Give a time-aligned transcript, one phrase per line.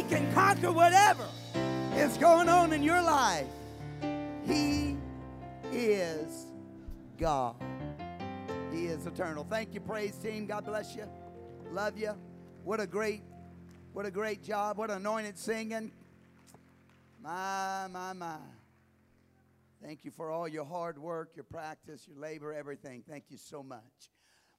[0.00, 1.26] He can conquer whatever
[1.94, 3.44] is going on in your life.
[4.46, 4.96] He
[5.70, 6.46] is
[7.18, 7.54] God.
[8.72, 9.44] He is eternal.
[9.44, 10.46] Thank you, praise team.
[10.46, 11.04] God bless you.
[11.70, 12.14] Love you.
[12.64, 13.20] What a great,
[13.92, 14.78] what a great job.
[14.78, 15.92] What anointed singing.
[17.22, 18.36] My, my, my.
[19.84, 23.04] Thank you for all your hard work, your practice, your labor, everything.
[23.06, 24.08] Thank you so much.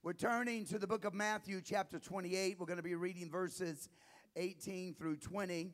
[0.04, 2.60] We're turning to the book of Matthew, chapter 28.
[2.60, 3.88] We're going to be reading verses
[4.36, 5.72] 18 through 20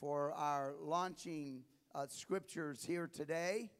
[0.00, 1.62] for our launching
[1.94, 3.70] uh, scriptures here today.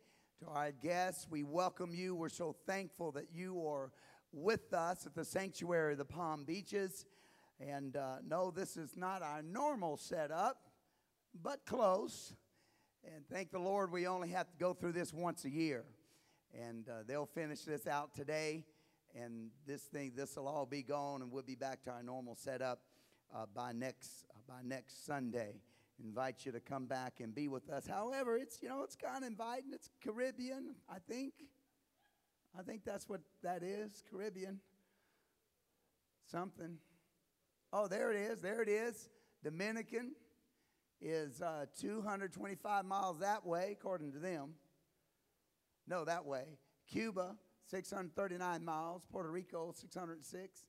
[0.41, 2.15] To our guests, we welcome you.
[2.15, 3.91] We're so thankful that you are
[4.33, 7.07] with us at the sanctuary of the Palm Beaches.
[7.59, 10.59] And uh, no, this is not our normal setup,
[11.43, 12.35] but close.
[13.05, 15.85] And thank the Lord we only have to go through this once a year.
[16.55, 18.65] And uh, they'll finish this out today.
[19.15, 22.37] And this thing, this will all be gone, and we'll be back to our normal
[22.37, 22.81] setup
[23.35, 25.61] uh, by next uh, by next Sunday.
[26.03, 27.87] Invite you to come back and be with us.
[27.87, 29.73] However, it's you know it's kind of inviting.
[29.73, 31.35] It's Caribbean, I think.
[32.59, 34.61] I think that's what that is, Caribbean.
[36.31, 36.79] Something.
[37.73, 38.41] Oh, there it is.
[38.41, 39.09] There it is.
[39.45, 40.13] Dominican
[41.01, 44.55] is uh, 225 miles that way, according to them.
[45.87, 46.45] No, that way.
[46.91, 47.37] Cuba,
[47.69, 49.03] 639 miles.
[49.11, 50.65] Puerto Rico, 606.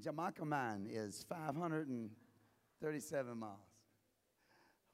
[0.00, 3.58] Jamaica mine is 537 miles.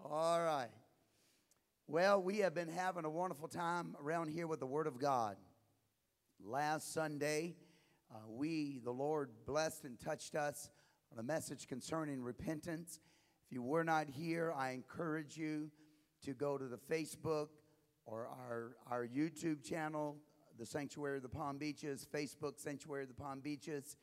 [0.04, 0.68] All right.
[1.86, 5.36] Well, we have been having a wonderful time around here with the Word of God.
[6.44, 7.56] Last Sunday,
[8.12, 10.70] uh, we, the Lord, blessed and touched us
[11.12, 13.00] on a message concerning repentance.
[13.46, 15.70] If you were not here, I encourage you
[16.24, 17.48] to go to the Facebook
[18.04, 20.16] or our, our YouTube channel,
[20.58, 23.96] the Sanctuary of the Palm Beaches, Facebook Sanctuary of the Palm Beaches,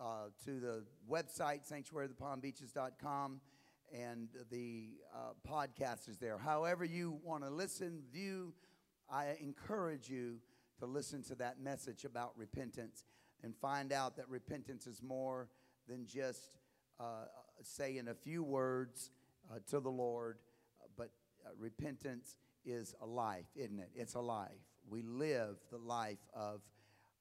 [0.00, 3.40] uh, to the website sanctuaryofthepalmbeaches.com
[3.92, 6.38] and the uh, podcast is there.
[6.38, 8.52] However, you want to listen, view,
[9.10, 10.38] I encourage you
[10.80, 13.04] to listen to that message about repentance
[13.42, 15.48] and find out that repentance is more
[15.88, 16.50] than just
[17.00, 17.24] uh,
[17.62, 19.10] saying a few words
[19.50, 20.38] uh, to the Lord,
[20.96, 21.10] but
[21.46, 23.90] uh, repentance is a life, isn't it?
[23.94, 24.50] It's a life.
[24.88, 26.60] We live the life of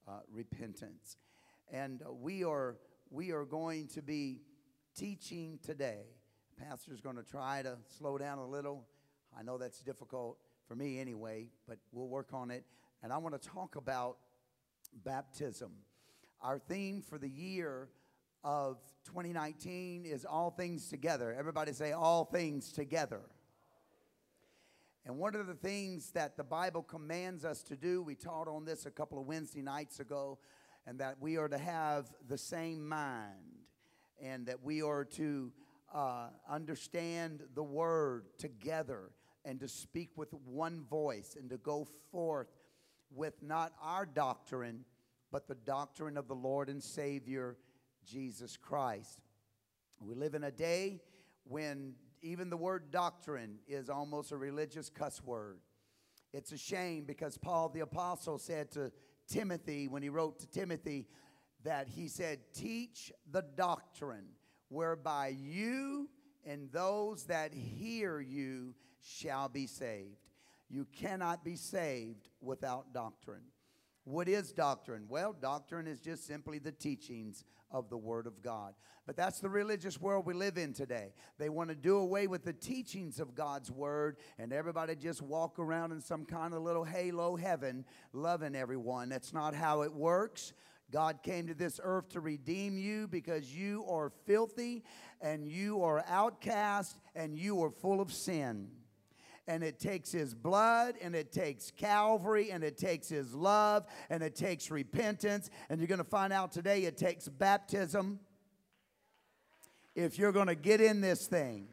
[0.08, 1.18] uh, repentance.
[1.72, 2.78] And uh, we are,
[3.10, 4.42] we are going to be
[4.96, 6.06] teaching today
[6.58, 8.88] Pastor's going to try to slow down a little.
[9.38, 12.64] I know that's difficult for me anyway, but we'll work on it.
[13.04, 14.18] And I want to talk about
[15.06, 15.72] baptism.
[16.42, 17.90] Our theme for the year
[18.44, 21.36] of 2019 is all things together.
[21.38, 23.22] Everybody say all things together.
[25.06, 28.66] And one of the things that the Bible commands us to do, we taught on
[28.66, 30.40] this a couple of Wednesday nights ago,
[30.88, 33.66] and that we are to have the same mind,
[34.22, 35.52] and that we are to
[35.94, 39.12] uh, understand the word together
[39.44, 42.48] and to speak with one voice and to go forth
[43.14, 44.86] with not our doctrine,
[45.32, 47.58] but the doctrine of the Lord and Savior,
[48.06, 49.20] Jesus Christ.
[50.00, 51.02] We live in a day
[51.44, 55.60] when even the word doctrine is almost a religious cuss word.
[56.34, 58.92] It's a shame because Paul the Apostle said to
[59.28, 61.08] Timothy, when he wrote to Timothy,
[61.64, 64.28] that he said, Teach the doctrine
[64.70, 66.10] whereby you
[66.46, 70.18] and those that hear you shall be saved.
[70.70, 73.44] You cannot be saved without doctrine.
[74.08, 75.04] What is doctrine?
[75.10, 78.74] Well, doctrine is just simply the teachings of the Word of God.
[79.06, 81.12] But that's the religious world we live in today.
[81.38, 85.60] They want to do away with the teachings of God's Word, and everybody just walk
[85.60, 89.10] around in some kind of little halo heaven, loving everyone.
[89.10, 90.54] That's not how it works.
[90.90, 94.86] God came to this earth to redeem you because you are filthy
[95.20, 98.70] and you are outcast and you are full of sin.
[99.48, 104.22] And it takes His blood and it takes Calvary and it takes His love and
[104.22, 105.50] it takes repentance.
[105.70, 108.20] And you're going to find out today it takes baptism
[109.96, 111.68] if you're going to get in this thing.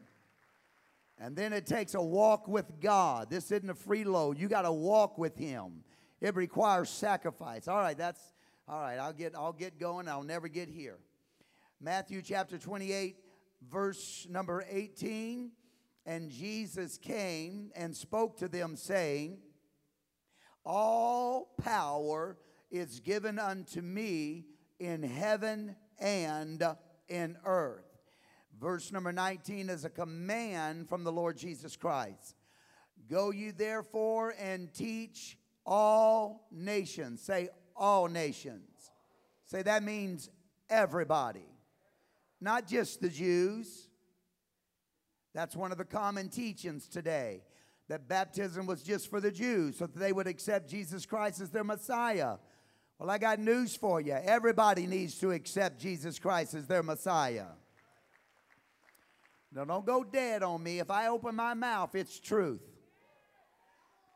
[1.17, 3.29] And then it takes a walk with God.
[3.29, 4.37] This isn't a free load.
[4.37, 5.83] You got to walk with Him.
[6.21, 7.67] It requires sacrifice.
[7.67, 8.21] All right, that's
[8.67, 10.07] all right, I'll get I'll get going.
[10.07, 10.97] I'll never get here.
[11.79, 13.15] Matthew chapter 28
[13.69, 15.51] verse number 18
[16.05, 19.39] and Jesus came and spoke to them saying
[20.63, 22.37] all power
[22.71, 24.45] is given unto me
[24.79, 26.63] in heaven and
[27.07, 27.85] in earth.
[28.59, 32.35] Verse number 19 is a command from the Lord Jesus Christ.
[33.09, 37.21] Go you therefore and teach all nations.
[37.21, 38.91] Say all nations.
[39.45, 40.29] Say that means
[40.69, 41.45] everybody,
[42.41, 43.89] not just the Jews,
[45.35, 47.43] That's one of the common teachings today
[47.89, 51.49] that baptism was just for the Jews so that they would accept Jesus Christ as
[51.49, 52.37] their Messiah.
[52.97, 54.13] Well, I got news for you.
[54.13, 57.47] Everybody needs to accept Jesus Christ as their Messiah.
[59.53, 60.79] Now, don't go dead on me.
[60.79, 62.61] If I open my mouth, it's truth.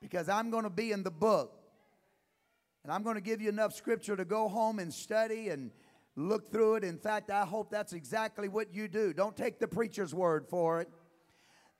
[0.01, 1.59] Because I'm going to be in the book.
[2.85, 5.71] And I'm going to give you enough scripture to go home and study and
[6.15, 6.85] look through it.
[6.85, 9.11] In fact, I hope that's exactly what you do.
[9.11, 10.89] Don't take the preacher's word for it.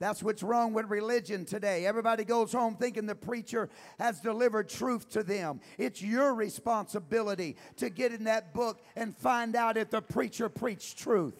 [0.00, 1.84] That's what's wrong with religion today.
[1.84, 3.68] Everybody goes home thinking the preacher
[3.98, 5.60] has delivered truth to them.
[5.76, 10.98] It's your responsibility to get in that book and find out if the preacher preached
[10.98, 11.34] truth.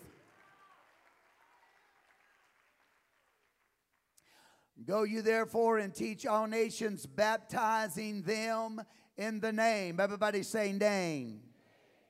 [4.86, 8.82] Go you therefore and teach all nations, baptizing them
[9.16, 10.00] in the name.
[10.00, 11.40] Everybody say name.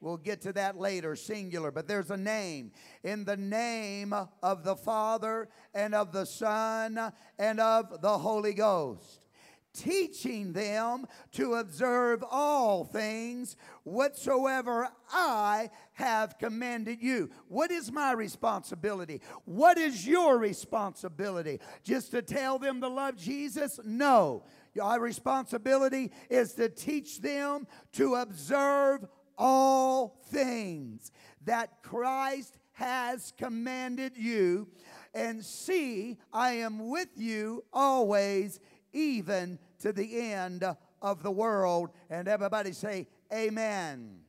[0.01, 2.73] We'll get to that later, singular, but there's a name.
[3.03, 9.27] In the name of the Father and of the Son and of the Holy Ghost
[9.73, 17.31] teaching them to observe all things whatsoever I have commanded you.
[17.49, 19.21] What is my responsibility?
[19.45, 21.61] What is your responsibility?
[21.85, 23.79] Just to tell them to love Jesus?
[23.85, 24.45] No.
[24.81, 29.05] Our responsibility is to teach them to observe
[29.41, 31.11] all things
[31.47, 34.69] that Christ has commanded you.
[35.15, 38.61] And see, I am with you always,
[38.93, 40.65] even to the end
[41.03, 41.91] of the world.
[42.11, 44.21] And everybody say, Amen.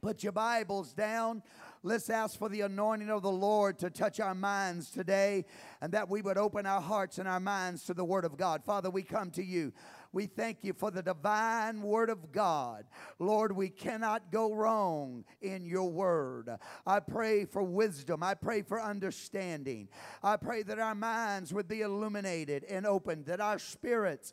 [0.00, 1.42] Put your Bibles down.
[1.82, 5.44] Let's ask for the anointing of the Lord to touch our minds today
[5.82, 8.64] and that we would open our hearts and our minds to the Word of God.
[8.64, 9.72] Father, we come to you.
[10.14, 12.84] We thank you for the divine Word of God.
[13.18, 16.48] Lord, we cannot go wrong in your Word.
[16.86, 18.22] I pray for wisdom.
[18.22, 19.88] I pray for understanding.
[20.22, 24.32] I pray that our minds would be illuminated and opened, that our spirits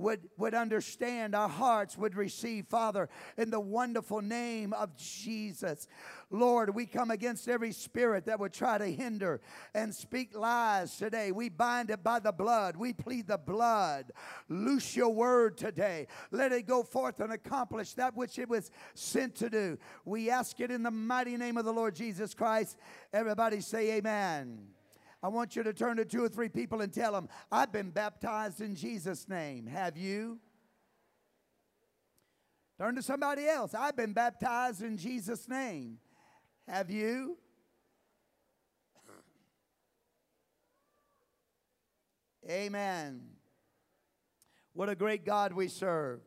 [0.00, 5.86] would, would understand, our hearts would receive, Father, in the wonderful name of Jesus.
[6.30, 9.40] Lord, we come against every spirit that would try to hinder
[9.74, 11.32] and speak lies today.
[11.32, 12.76] We bind it by the blood.
[12.76, 14.12] We plead the blood.
[14.48, 16.06] Loose your word today.
[16.30, 19.78] Let it go forth and accomplish that which it was sent to do.
[20.04, 22.78] We ask it in the mighty name of the Lord Jesus Christ.
[23.12, 24.79] Everybody say, Amen.
[25.22, 27.90] I want you to turn to two or three people and tell them, I've been
[27.90, 29.66] baptized in Jesus' name.
[29.66, 30.38] Have you?
[32.78, 33.74] Turn to somebody else.
[33.74, 35.98] I've been baptized in Jesus' name.
[36.66, 37.36] Have you?
[42.48, 43.20] Amen.
[44.72, 46.20] What a great God we serve.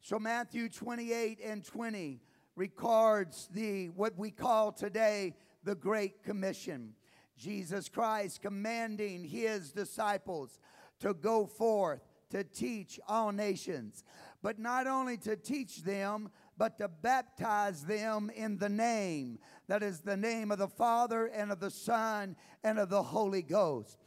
[0.00, 2.20] So Matthew 28 and 20
[2.56, 6.94] records the what we call today the Great Commission.
[7.36, 10.58] Jesus Christ commanding his disciples
[11.00, 12.00] to go forth
[12.30, 14.04] to teach all nations,
[14.42, 19.38] but not only to teach them, but to baptize them in the name
[19.68, 23.42] that is the name of the Father and of the Son and of the Holy
[23.42, 23.98] Ghost.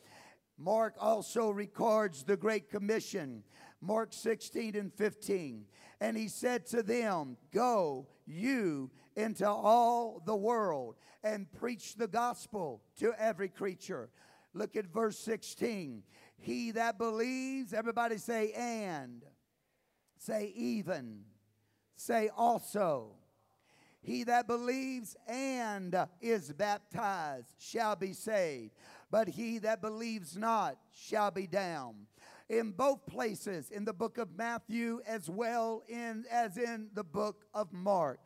[0.57, 3.43] Mark also records the Great Commission,
[3.81, 5.65] Mark 16 and 15.
[6.01, 12.81] And he said to them, Go you into all the world and preach the gospel
[12.99, 14.09] to every creature.
[14.53, 16.03] Look at verse 16.
[16.37, 19.23] He that believes, everybody say, and.
[20.17, 21.21] Say, even.
[21.95, 23.15] Say, also.
[24.01, 28.71] He that believes and is baptized shall be saved,
[29.11, 32.07] but he that believes not shall be damned.
[32.49, 37.45] In both places, in the book of Matthew as well in, as in the book
[37.53, 38.19] of Mark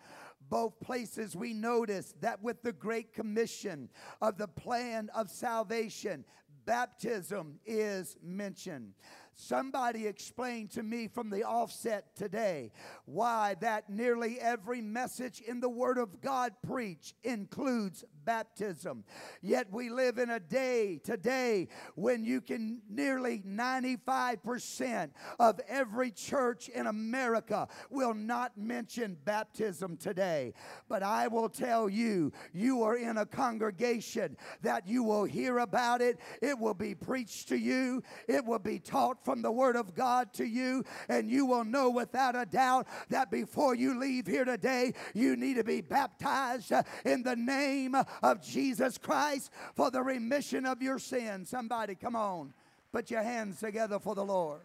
[0.50, 3.90] both places we notice that with the Great Commission
[4.22, 6.26] of the plan of salvation,
[6.66, 8.94] baptism is mentioned.
[9.36, 12.72] Somebody explained to me from the offset today
[13.06, 19.04] why that nearly every message in the Word of God preach includes baptism.
[19.42, 26.70] Yet we live in a day today when you can nearly 95% of every church
[26.70, 30.54] in America will not mention baptism today.
[30.88, 36.02] But I will tell you, you are in a congregation that you will hear about
[36.02, 39.96] it, it will be preached to you, it will be taught from the Word of
[39.96, 44.46] God to you, and you will know without a doubt that before you leave here
[44.46, 46.72] today, you need to be baptized
[47.06, 51.50] in the name of Jesus Christ for the remission of your sins.
[51.50, 52.54] Somebody, come on,
[52.92, 54.62] put your hands together for the Lord.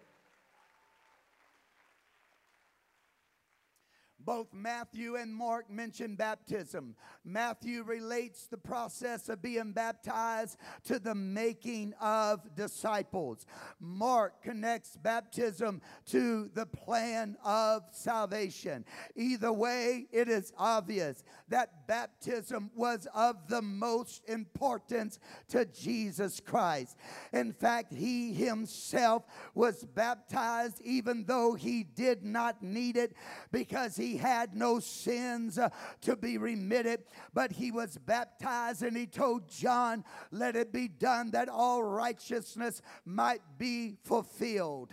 [4.28, 6.96] Both Matthew and Mark mention baptism.
[7.24, 13.46] Matthew relates the process of being baptized to the making of disciples.
[13.80, 15.80] Mark connects baptism
[16.10, 18.84] to the plan of salvation.
[19.16, 25.18] Either way, it is obvious that baptism was of the most importance
[25.48, 26.98] to Jesus Christ.
[27.32, 29.22] In fact, he himself
[29.54, 33.14] was baptized even though he did not need it
[33.50, 35.70] because he had no sins uh,
[36.02, 37.04] to be remitted.
[37.32, 42.82] But he was baptized and he told John, Let it be done that all righteousness
[43.04, 44.90] might be fulfilled.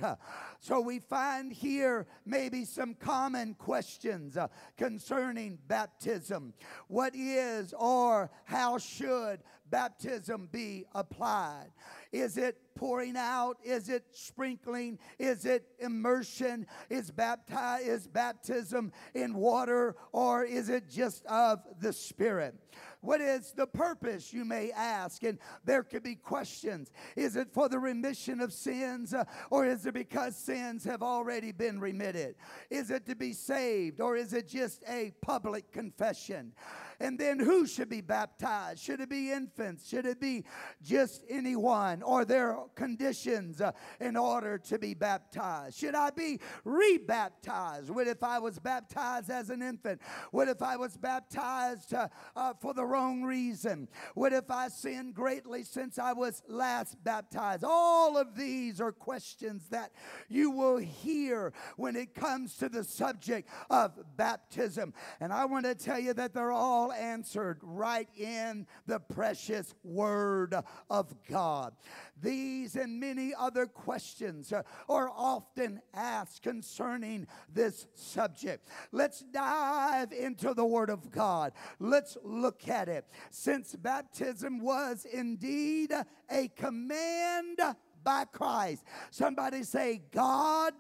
[0.60, 6.54] So we find here maybe some common questions uh, concerning baptism.
[6.88, 11.72] What is or how should baptism be applied?
[12.12, 13.58] Is it pouring out?
[13.64, 15.00] Is it sprinkling?
[15.20, 16.68] Is it immersion?
[16.90, 22.56] Is, bapti- is baptism in water or is it just of the Spirit?
[23.02, 25.24] What is the purpose, you may ask?
[25.24, 26.92] And there could be questions.
[27.16, 31.52] Is it for the remission of sins, uh, or is it because sins have already
[31.52, 32.36] been remitted?
[32.72, 36.54] Is it to be saved, or is it just a public confession?
[37.00, 38.80] And then who should be baptized?
[38.82, 39.88] Should it be infants?
[39.88, 40.46] Should it be
[40.82, 42.02] just anyone?
[42.02, 45.78] Or there conditions uh, in order to be baptized?
[45.78, 47.90] Should I be rebaptized?
[47.90, 50.02] What if I was baptized as an infant?
[50.32, 53.88] What if I was baptized uh, uh, for the wrong reason?
[54.14, 57.64] What if I sinned greatly since I was last baptized?
[57.66, 59.92] All of these are questions that
[60.30, 64.94] you will hear when it comes to the subject of baptism.
[65.20, 69.74] And I want to tell you that they're all all answered right in the precious
[69.84, 70.56] Word
[70.90, 71.74] of God.
[72.22, 74.54] These and many other questions
[74.88, 78.68] are often asked concerning this subject.
[78.92, 81.54] Let's dive into the Word of God.
[81.80, 83.06] Let's look at it.
[83.32, 85.92] Since baptism was indeed
[86.30, 87.60] a command
[88.04, 90.76] by Christ, somebody say, God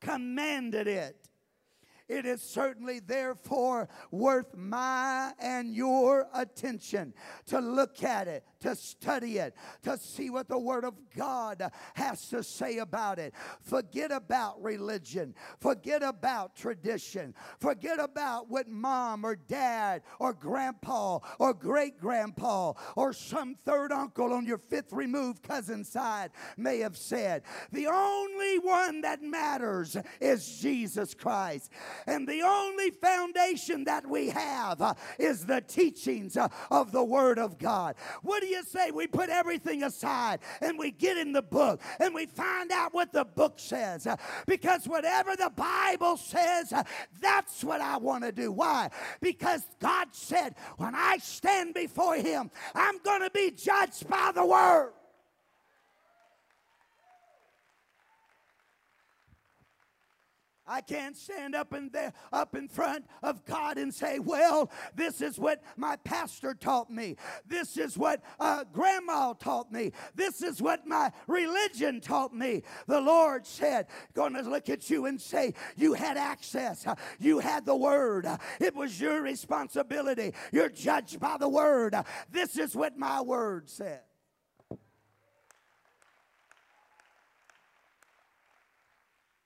[0.00, 1.23] commanded it.
[2.06, 7.14] It is certainly, therefore, worth my and your attention
[7.46, 11.62] to look at it, to study it, to see what the Word of God
[11.94, 13.32] has to say about it.
[13.62, 21.54] Forget about religion, forget about tradition, forget about what mom or dad or grandpa or
[21.54, 27.44] great grandpa or some third uncle on your fifth removed cousin side may have said.
[27.72, 31.70] The only one that matters is Jesus Christ.
[32.06, 37.38] And the only foundation that we have uh, is the teachings uh, of the Word
[37.38, 37.96] of God.
[38.22, 38.90] What do you say?
[38.90, 43.12] We put everything aside and we get in the book and we find out what
[43.12, 44.06] the book says.
[44.06, 46.72] Uh, because whatever the Bible says,
[47.20, 48.52] that's what I want to do.
[48.52, 48.90] Why?
[49.20, 54.44] Because God said, when I stand before Him, I'm going to be judged by the
[54.44, 54.92] Word.
[60.66, 65.20] I can't stand up in there, up in front of God and say, "Well, this
[65.20, 67.16] is what my pastor taught me.
[67.46, 69.92] This is what uh, grandma taught me.
[70.14, 75.06] This is what my religion taught me." The Lord said, "Going to look at you
[75.06, 76.86] and say, you had access.
[77.18, 78.26] You had the Word.
[78.60, 80.32] It was your responsibility.
[80.52, 81.94] You're judged by the Word.
[82.30, 84.00] This is what my Word said."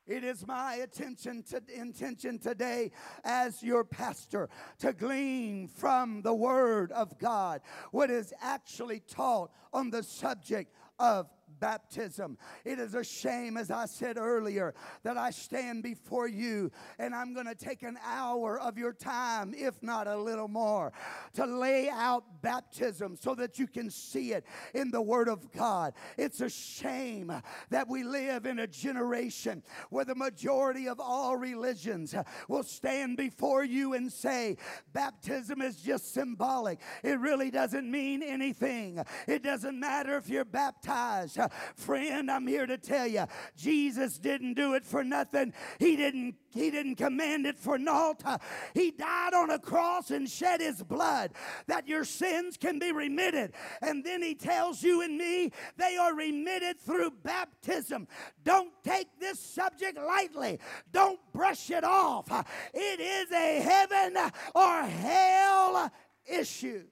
[0.08, 2.92] It is my attention to, intention today
[3.24, 4.48] as your pastor
[4.78, 7.60] to glean from the Word of God
[7.90, 11.28] what is actually taught on the subject of
[11.60, 12.38] baptism.
[12.64, 17.34] It is a shame, as I said earlier, that I stand before you and I'm
[17.34, 20.92] going to take an hour of your time, if not a little more,
[21.34, 25.94] to lay out baptism so that you can see it in the Word of God.
[26.16, 27.32] It's a shame
[27.70, 32.14] that we live in a generation where the majority of all religions
[32.48, 34.56] will stand before you and say,
[34.92, 36.80] baptism is just symbolic.
[37.02, 39.02] It really doesn't mean anything.
[39.26, 41.38] It doesn't matter if you're baptized.
[41.76, 43.24] Friend, I'm here to tell you,
[43.56, 45.52] Jesus didn't do it for nothing.
[45.78, 48.22] He didn't he didn't command it for naught.
[48.74, 51.32] He died on a cross and shed his blood
[51.66, 53.52] that your sins can be remitted.
[53.82, 58.08] And then he tells you and me they are remitted through baptism.
[58.44, 60.58] Don't take this subject lightly.
[60.90, 62.28] Don't brush it off.
[62.72, 64.16] It is a heaven
[64.54, 65.92] or hell
[66.26, 66.84] issue.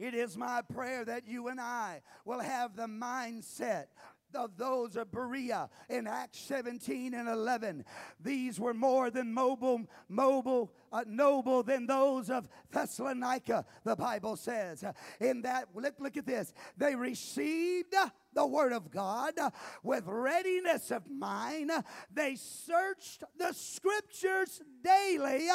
[0.00, 3.88] It is my prayer that you and I will have the mindset
[4.34, 7.84] of those of Berea in Acts 17 and 11.
[8.18, 14.84] These were more than mobile, mobile, uh, noble than those of Thessalonica, the Bible says.
[15.20, 16.52] In that, look, look at this.
[16.76, 17.94] They received
[18.32, 19.34] the Word of God
[19.82, 21.70] with readiness of mind.
[22.12, 25.48] They searched the Scriptures daily,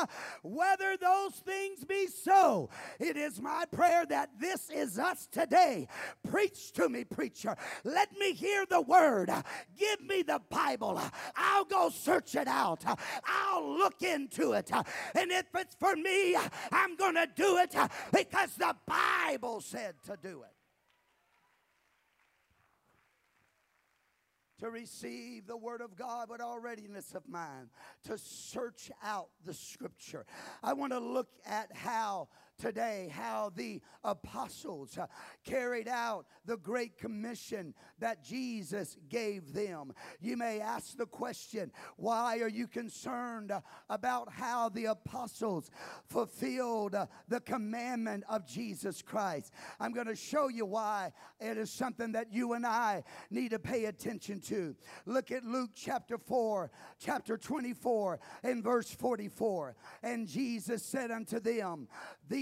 [0.43, 2.69] whether those things be so.
[2.99, 5.87] It is my prayer that this is us today.
[6.29, 7.55] Preach to me, preacher.
[7.83, 9.31] Let me hear the Word.
[9.77, 11.01] Give me the Bible.
[11.35, 12.83] I'll go search it out.
[13.25, 14.71] I'll look into it.
[15.15, 16.35] And if it's for me,
[16.71, 17.75] I'm going to do it
[18.11, 20.55] because the Bible said to do it.
[24.59, 27.69] to receive the word of God with all readiness of mind,
[28.05, 30.25] to search out the scripture.
[30.63, 35.07] I want to look at how today how the apostles uh,
[35.43, 39.93] carried out the great commission that Jesus gave them.
[40.19, 45.69] You may ask the question, why are you concerned uh, about how the apostles
[46.07, 49.51] fulfilled uh, the commandment of Jesus Christ?
[49.79, 53.59] I'm going to show you why it is something that you and I need to
[53.59, 54.75] pay attention to.
[55.05, 59.75] Look at Luke chapter 4, chapter 24, and verse 44.
[60.03, 61.87] And Jesus said unto them,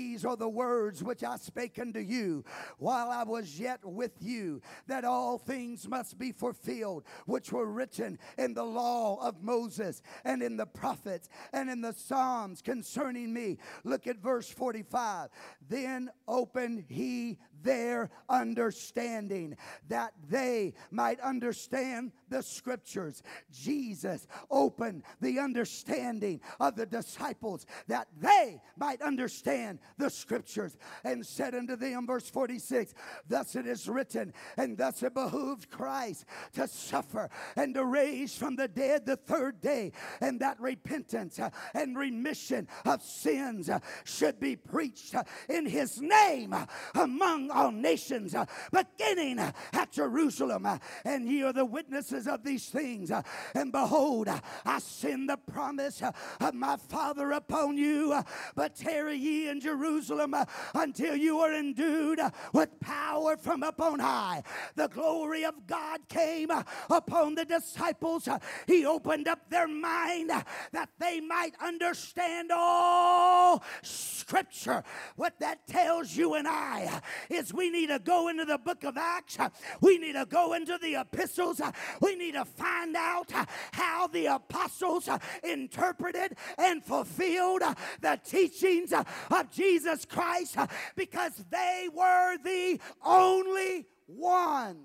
[0.04, 2.44] These are the words which I spake unto you
[2.78, 8.20] while I was yet with you, that all things must be fulfilled, which were written
[8.38, 13.60] in the law of Moses and in the prophets and in the Psalms concerning me.
[13.86, 15.30] Look at verse 45.
[15.70, 19.58] Then opened he their understanding,
[19.90, 23.24] that they might understand the scriptures.
[23.52, 31.56] Jesus opened the understanding of the disciples, that they might understand the scriptures, and said
[31.56, 32.94] unto them, verse 46,
[33.28, 38.56] Thus it is written, and thus it behooved Christ to suffer and to raise from
[38.56, 39.92] the dead the third day,
[40.22, 46.02] and that repentance uh, and remission of sins uh, should be preached uh, in his
[46.02, 46.56] name
[46.96, 50.66] among all nations, uh, beginning at Jerusalem.
[50.66, 53.12] Uh, and ye are the witnesses of these things.
[53.12, 53.22] Uh,
[53.56, 58.14] and behold, uh, I send the promise uh, of my Father upon you.
[58.14, 58.24] Uh,
[58.56, 60.36] but tarry ye in Jerusalem
[60.74, 62.20] until you are endued
[62.54, 64.44] with power from up on high.
[64.76, 66.50] The glory of God came
[66.90, 68.28] upon the disciples.
[68.68, 74.84] He opened up their mind that they might understand all Scripture.
[75.16, 78.96] What that tells you and I is we need to go into the book of
[78.96, 79.38] Acts.
[79.82, 81.60] We need to go into the epistles.
[82.00, 83.32] We need to find out
[83.72, 85.10] how the apostles
[85.44, 87.64] interpreted and fulfilled
[88.02, 90.58] the teachings of Jesus Christ
[90.96, 94.78] because they were the only one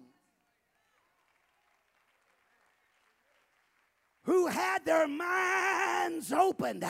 [4.29, 6.85] who had their minds opened,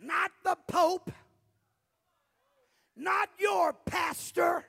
[0.00, 1.10] not the Pope,
[2.96, 4.64] not your pastor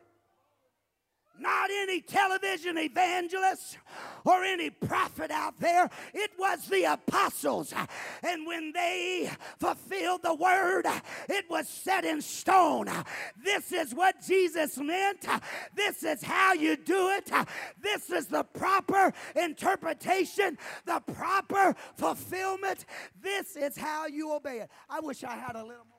[1.39, 3.77] not any television evangelist
[4.25, 5.89] or any prophet out there.
[6.13, 7.73] It was the apostles.
[8.23, 10.85] And when they fulfilled the word,
[11.29, 12.89] it was set in stone.
[13.43, 15.25] This is what Jesus meant.
[15.75, 17.31] This is how you do it.
[17.81, 22.85] This is the proper interpretation, the proper fulfillment.
[23.21, 24.69] This is how you obey it.
[24.89, 25.94] I wish I had a little more.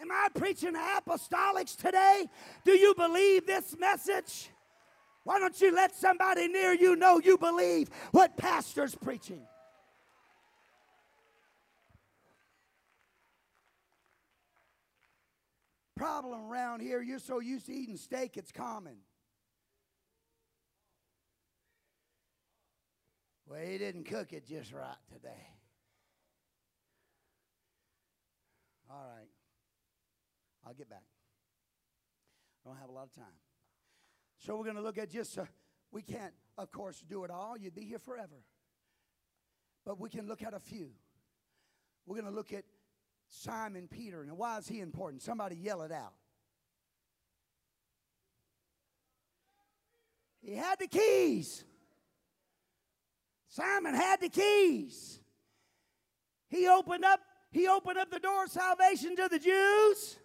[0.00, 2.26] Am I preaching to apostolics today?
[2.64, 4.50] Do you believe this message?
[5.24, 9.42] Why don't you let somebody near you know you believe what pastor's preaching?
[15.96, 18.98] Problem around here, you're so used to eating steak, it's common.
[23.46, 25.48] Well, he didn't cook it just right today.
[28.90, 29.28] All right.
[30.68, 31.04] I'll get back.
[32.62, 33.24] I don't have a lot of time.
[34.36, 35.44] So we're going to look at just, uh,
[35.90, 37.56] we can't, of course, do it all.
[37.56, 38.44] You'd be here forever.
[39.86, 40.90] But we can look at a few.
[42.04, 42.64] We're going to look at
[43.30, 44.20] Simon Peter.
[44.20, 45.22] And why is he important?
[45.22, 46.12] Somebody yell it out.
[50.42, 51.64] He had the keys.
[53.48, 55.18] Simon had the keys.
[56.50, 60.18] He opened up, he opened up the door of salvation to the Jews.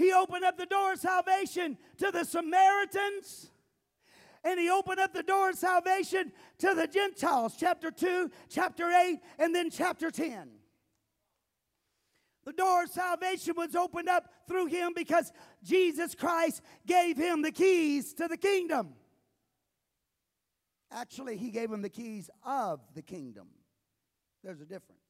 [0.00, 3.50] He opened up the door of salvation to the Samaritans.
[4.42, 9.18] And he opened up the door of salvation to the Gentiles, chapter 2, chapter 8,
[9.38, 10.48] and then chapter 10.
[12.46, 15.30] The door of salvation was opened up through him because
[15.62, 18.94] Jesus Christ gave him the keys to the kingdom.
[20.90, 23.48] Actually, he gave him the keys of the kingdom.
[24.42, 25.02] There's a difference.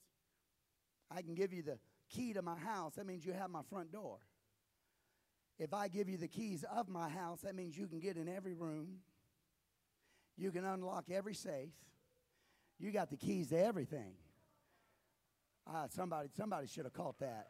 [1.12, 3.92] I can give you the key to my house, that means you have my front
[3.92, 4.18] door.
[5.60, 8.28] If I give you the keys of my house, that means you can get in
[8.28, 9.00] every room,
[10.38, 11.74] you can unlock every safe,
[12.78, 14.14] you got the keys to everything.
[15.66, 17.48] Ah, somebody, somebody should have caught that.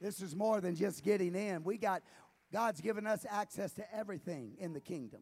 [0.00, 1.62] This is more than just getting in.
[1.62, 2.02] We got
[2.52, 5.20] God's given us access to everything in the kingdom.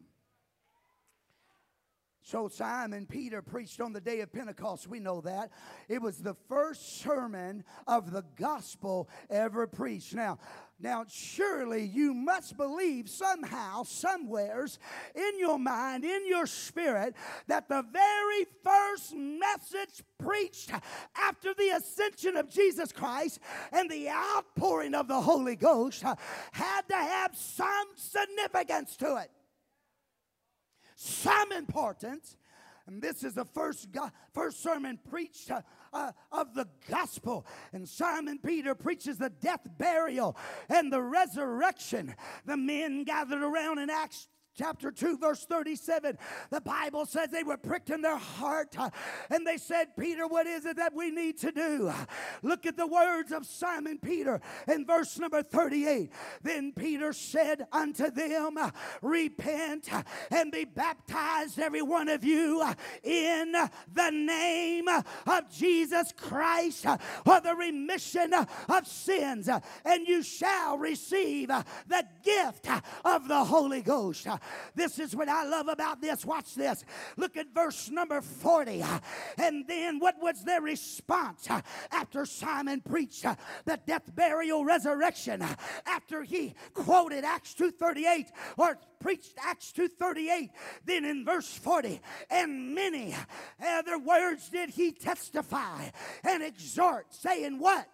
[2.23, 4.87] So Simon Peter preached on the day of Pentecost.
[4.87, 5.51] We know that.
[5.89, 10.13] It was the first sermon of the gospel ever preached.
[10.13, 10.37] Now,
[10.79, 14.77] now surely you must believe somehow, somewheres
[15.15, 17.15] in your mind, in your spirit,
[17.47, 20.71] that the very first message preached
[21.17, 23.39] after the ascension of Jesus Christ
[23.71, 29.31] and the outpouring of the Holy Ghost had to have some significance to it
[31.01, 32.37] some importance.
[32.87, 35.61] And this is the first, go- first sermon preached uh,
[35.93, 37.45] uh, of the gospel.
[37.73, 40.35] And Simon Peter preaches the death, burial,
[40.69, 42.15] and the resurrection.
[42.45, 46.17] The men gathered around in Acts chapter 2, verse 37,
[46.49, 48.89] the Bible says they were pricked in their heart uh,
[49.29, 51.91] and they said, Peter, what is it that we need to do?
[52.41, 56.11] Look at the words of Simon Peter in verse number 38.
[56.41, 58.57] Then Peter said unto them,
[59.01, 59.89] Repent
[60.29, 62.63] and be baptized, every one of you,
[63.03, 63.53] in
[63.93, 66.85] the name of Jesus Christ
[67.25, 69.49] for the remission of sins,
[69.85, 72.67] and you shall receive the gift
[73.05, 74.27] of the Holy Ghost.
[74.75, 76.25] This is what I love about this.
[76.25, 76.83] Watch this.
[77.17, 78.83] Look at verse number 40.
[79.37, 81.47] And then what was their response
[81.91, 83.25] after Simon preached
[83.65, 85.43] the death, burial, resurrection?
[85.85, 90.51] After he quoted Acts 2:38 or preached Acts 2:38,
[90.85, 93.15] then in verse 40, and many
[93.59, 95.89] other words did he testify
[96.23, 97.87] and exhort, saying, What?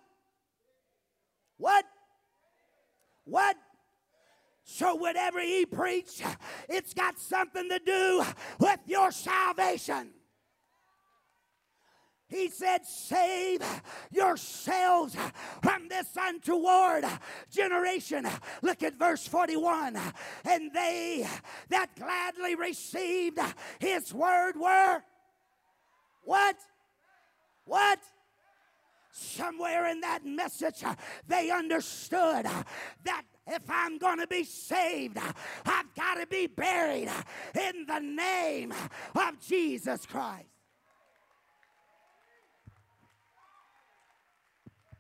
[1.58, 1.86] What?
[3.24, 3.58] What?
[4.78, 6.22] So, whatever he preached,
[6.70, 8.24] it's got something to do
[8.60, 10.12] with your salvation.
[12.28, 13.64] He said, Save
[14.12, 15.18] yourselves
[15.64, 17.06] from this untoward
[17.50, 18.28] generation.
[18.62, 19.98] Look at verse 41.
[20.48, 21.28] And they
[21.70, 23.40] that gladly received
[23.80, 25.02] his word were
[26.24, 26.58] what?
[27.66, 27.98] What?
[29.12, 30.84] Somewhere in that message,
[31.28, 32.46] they understood
[33.06, 35.18] that if I'm going to be saved,
[35.66, 37.10] I've got to be buried
[37.56, 38.74] in the name
[39.16, 40.46] of Jesus Christ.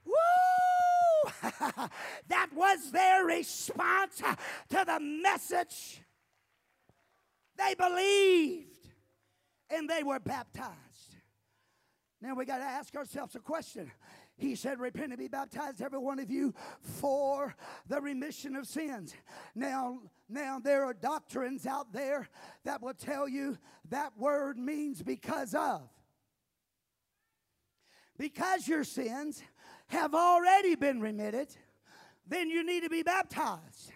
[0.05, 1.31] Woo!
[2.29, 4.21] that was their response
[4.69, 6.01] to the message.
[7.57, 8.89] They believed
[9.69, 10.75] and they were baptized.
[12.21, 13.91] Now we got to ask ourselves a question
[14.37, 17.55] he said, Repent and be baptized, every one of you, for
[17.87, 19.15] the remission of sins.
[19.55, 22.29] Now, now there are doctrines out there
[22.63, 23.57] that will tell you
[23.89, 25.89] that word means because of.
[28.17, 29.41] Because your sins
[29.87, 31.49] have already been remitted,
[32.27, 33.91] then you need to be baptized.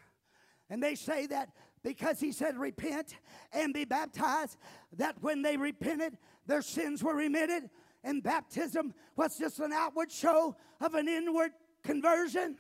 [0.70, 1.50] And they say that
[1.84, 3.16] because he said, Repent
[3.54, 4.58] and be baptized,
[4.98, 7.70] that when they repented, their sins were remitted
[8.04, 11.52] and baptism was just an outward show of an inward
[11.84, 12.58] conversion?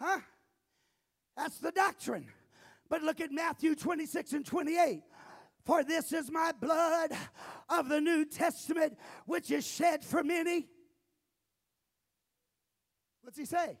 [0.00, 0.20] Huh?
[1.36, 2.26] That's the doctrine.
[2.88, 5.02] But look at Matthew 26 and 28.
[5.64, 7.10] For this is my blood
[7.70, 10.68] of the New Testament, which is shed for many.
[13.22, 13.78] What's he say?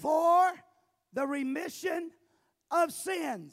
[0.00, 0.50] For
[1.12, 2.10] the remission
[2.70, 3.52] of sins.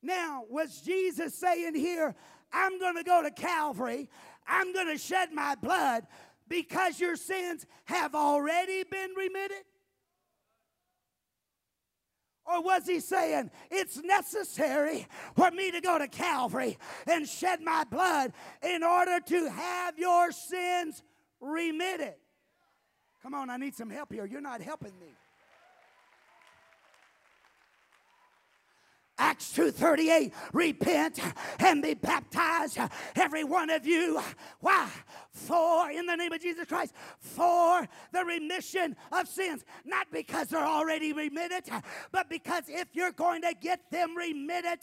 [0.00, 2.14] Now, was Jesus saying here,
[2.52, 4.08] I'm going to go to Calvary.
[4.46, 6.06] I'm going to shed my blood
[6.48, 9.64] because your sins have already been remitted?
[12.44, 17.84] Or was he saying it's necessary for me to go to Calvary and shed my
[17.84, 21.02] blood in order to have your sins
[21.40, 22.14] remitted?
[23.22, 24.26] Come on, I need some help here.
[24.26, 25.14] You're not helping me.
[29.22, 31.20] Acts 2:38, repent
[31.60, 32.76] and be baptized,
[33.14, 34.20] every one of you.
[34.58, 34.88] Why?
[35.32, 39.64] For, in the name of Jesus Christ, for the remission of sins.
[39.84, 41.64] Not because they're already remitted,
[42.10, 44.80] but because if you're going to get them remitted,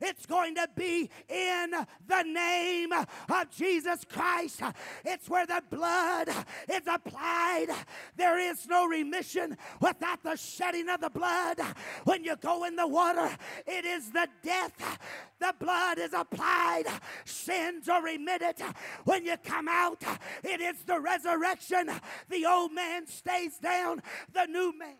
[0.00, 1.70] it's going to be in
[2.06, 4.62] the name of Jesus Christ.
[5.04, 6.28] It's where the blood
[6.68, 7.68] is applied.
[8.16, 11.60] There is no remission without the shedding of the blood.
[12.04, 13.30] When you go in the water,
[13.66, 14.98] it is the death.
[15.38, 16.84] The blood is applied,
[17.24, 18.62] sins are remitted.
[19.04, 19.91] When you come out,
[20.44, 21.90] it is the resurrection.
[22.28, 24.02] The old man stays down,
[24.32, 24.96] the new man.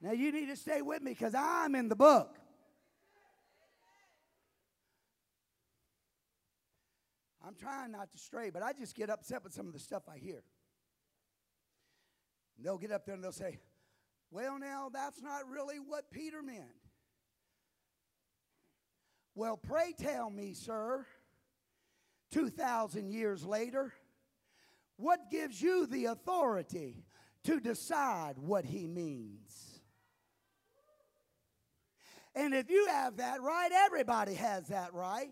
[0.00, 2.36] Now you need to stay with me because I'm in the book.
[7.44, 10.02] I'm trying not to stray, but I just get upset with some of the stuff
[10.06, 10.42] I hear.
[12.56, 13.58] And they'll get up there and they'll say,
[14.30, 16.87] Well, now, that's not really what Peter meant.
[19.38, 21.06] Well, pray tell me, sir,
[22.32, 23.94] 2,000 years later,
[24.96, 27.04] what gives you the authority
[27.44, 29.80] to decide what he means?
[32.34, 35.30] And if you have that right, everybody has that right.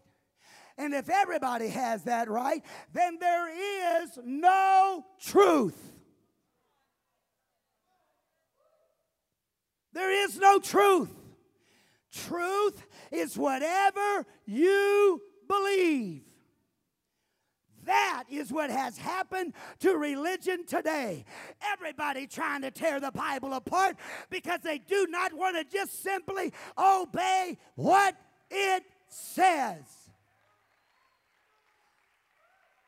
[0.79, 5.83] And if everybody has that right, then there is no truth.
[9.93, 11.26] There is no truth.
[12.25, 16.23] Truth is whatever you believe.
[17.85, 21.25] That is what has happened to religion today.
[21.73, 23.97] Everybody trying to tear the Bible apart
[24.29, 28.17] because they do not want to just simply obey what
[28.51, 29.85] it says.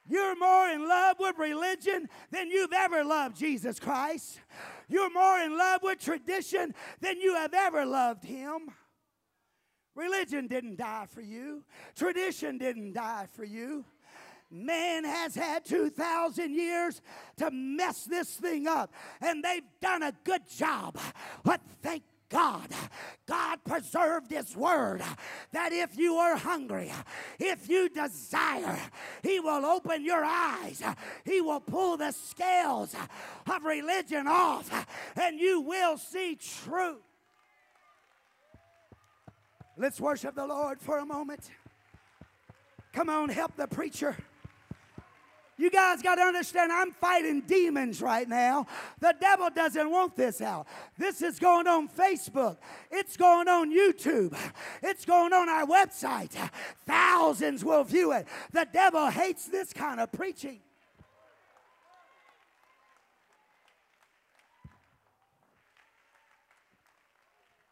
[0.08, 4.40] You're more in love with religion than you've ever loved Jesus Christ.
[4.88, 8.70] You're more in love with tradition than you have ever loved Him.
[9.98, 11.64] Religion didn't die for you,
[11.96, 13.84] tradition didn't die for you.
[14.48, 17.02] Man has had 2,000 years
[17.38, 20.96] to mess this thing up, and they've done a good job.
[21.42, 22.68] But thank God.
[23.26, 25.02] God preserved His word
[25.50, 26.92] that if you are hungry,
[27.40, 28.78] if you desire,
[29.24, 30.80] He will open your eyes.
[31.24, 32.94] He will pull the scales
[33.50, 34.86] of religion off,
[35.20, 37.07] and you will see truth.
[39.78, 41.50] Let's worship the Lord for a moment.
[42.92, 44.16] Come on, help the preacher.
[45.56, 48.66] You guys got to understand, I'm fighting demons right now.
[49.00, 50.66] The devil doesn't want this out.
[50.96, 52.58] This is going on Facebook,
[52.90, 54.36] it's going on YouTube,
[54.82, 56.34] it's going on our website.
[56.86, 58.26] Thousands will view it.
[58.52, 60.60] The devil hates this kind of preaching.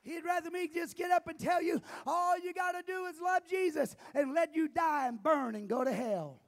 [0.07, 3.17] He'd rather me just get up and tell you all you got to do is
[3.21, 6.41] love Jesus and let you die and burn and go to hell.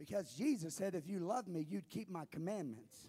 [0.00, 3.08] Because Jesus said, if you love me, you'd keep my commandments.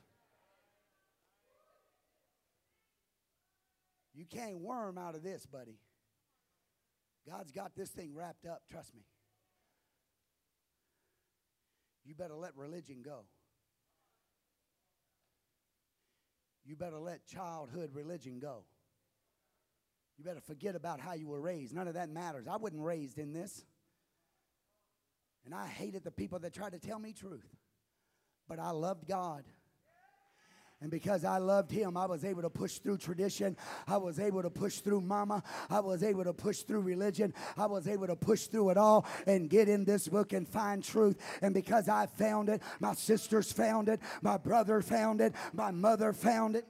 [4.13, 5.79] You can't worm out of this, buddy.
[7.27, 9.01] God's got this thing wrapped up, trust me.
[12.05, 13.25] You better let religion go.
[16.67, 18.65] You better let childhood religion go.
[20.17, 21.73] You better forget about how you were raised.
[21.73, 22.45] None of that matters.
[22.47, 23.63] I wasn't raised in this.
[25.45, 27.47] And I hated the people that tried to tell me truth.
[28.49, 29.45] But I loved God.
[30.79, 33.57] And because I loved him, I was able to push through tradition.
[33.87, 35.41] I was able to push through mama.
[35.71, 37.33] I was able to push through religion.
[37.57, 40.83] I was able to push through it all and get in this book and find
[40.83, 41.17] truth.
[41.41, 46.13] And because I found it, my sisters found it, my brother found it, my mother
[46.13, 46.65] found it.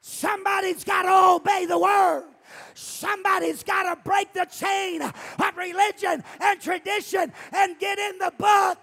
[0.00, 2.24] Somebody's got to obey the word.
[2.74, 8.78] Somebody's got to break the chain of religion and tradition and get in the book.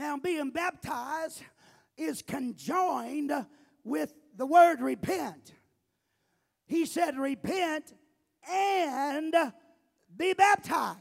[0.00, 1.42] Now, being baptized
[1.98, 3.32] is conjoined
[3.84, 5.52] with the word repent.
[6.64, 7.92] He said, Repent
[8.50, 9.34] and
[10.16, 10.96] be baptized.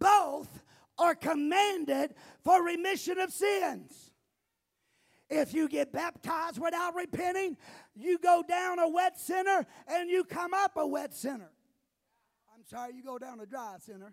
[0.00, 0.48] Both
[0.98, 4.10] are commanded for remission of sins.
[5.28, 7.56] If you get baptized without repenting,
[7.94, 11.52] you go down a wet sinner and you come up a wet sinner.
[12.52, 14.12] I'm sorry, you go down a dry sinner,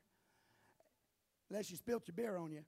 [1.49, 2.61] unless you spilt your beer on you.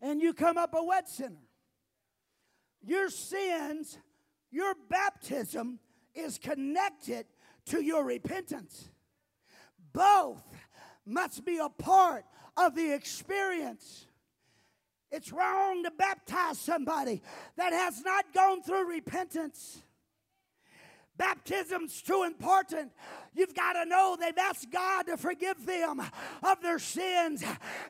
[0.00, 1.42] And you come up a wet sinner.
[2.82, 3.98] Your sins,
[4.50, 5.78] your baptism
[6.14, 7.26] is connected
[7.66, 8.88] to your repentance.
[9.92, 10.42] Both
[11.04, 12.24] must be a part
[12.56, 14.06] of the experience.
[15.10, 17.20] It's wrong to baptize somebody
[17.56, 19.82] that has not gone through repentance.
[21.20, 22.92] Baptism's too important.
[23.34, 26.00] You've got to know they've asked God to forgive them
[26.42, 27.44] of their sins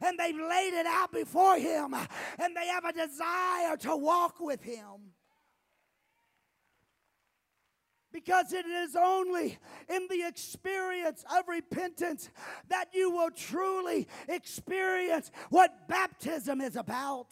[0.05, 4.64] and they've laid it out before Him and they have a desire to walk with
[4.64, 5.12] Him.
[8.12, 9.57] Because it is only
[9.88, 12.31] in the experience of repentance
[12.69, 17.29] that you will truly experience what baptism is about.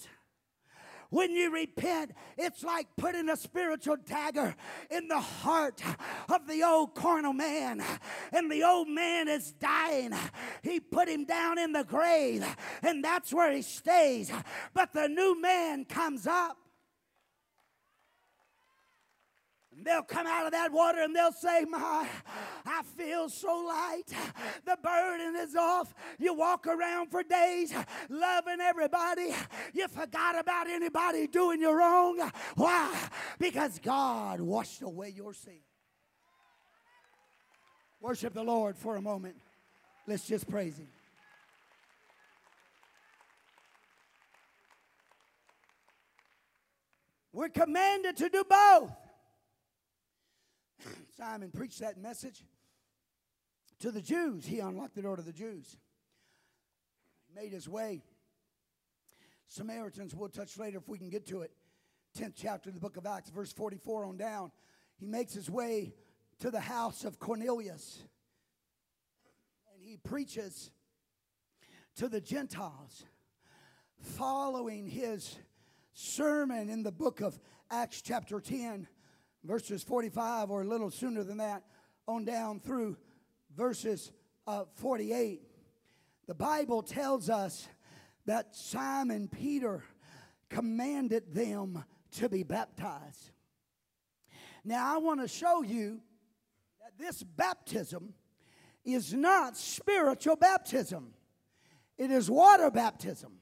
[1.10, 4.54] When you repent, it's like putting a spiritual dagger
[4.90, 5.82] in the heart
[6.28, 7.82] of the old carnal man.
[8.32, 10.12] And the old man is dying.
[10.62, 12.44] He put him down in the grave,
[12.82, 14.30] and that's where he stays.
[14.74, 16.58] But the new man comes up.
[19.80, 22.08] They'll come out of that water and they'll say, My,
[22.66, 24.04] I feel so light.
[24.64, 25.94] The burden is off.
[26.18, 27.72] You walk around for days
[28.08, 29.34] loving everybody.
[29.72, 32.30] You forgot about anybody doing you wrong.
[32.56, 32.94] Why?
[33.38, 35.60] Because God washed away your sin.
[38.00, 39.36] Worship the Lord for a moment.
[40.06, 40.88] Let's just praise Him.
[47.32, 48.90] We're commanded to do both.
[51.16, 52.44] Simon preached that message
[53.80, 54.46] to the Jews.
[54.46, 55.76] He unlocked the door to the Jews.
[57.26, 58.02] He made his way.
[59.48, 61.52] Samaritans, we'll touch later if we can get to it.
[62.18, 64.50] 10th chapter of the book of Acts, verse 44 on down.
[64.98, 65.94] He makes his way
[66.40, 68.02] to the house of Cornelius.
[69.72, 70.70] And he preaches
[71.96, 73.04] to the Gentiles,
[74.00, 75.36] following his
[75.92, 77.38] sermon in the book of
[77.70, 78.86] Acts, chapter 10
[79.44, 81.62] verses 45 or a little sooner than that
[82.06, 82.96] on down through
[83.56, 84.12] verses
[84.46, 85.42] uh, 48.
[86.26, 87.68] The Bible tells us
[88.26, 89.82] that Simon Peter
[90.48, 93.30] commanded them to be baptized.
[94.64, 96.00] Now, I want to show you
[96.82, 98.14] that this baptism
[98.84, 101.12] is not spiritual baptism,
[101.96, 103.32] it is water baptism.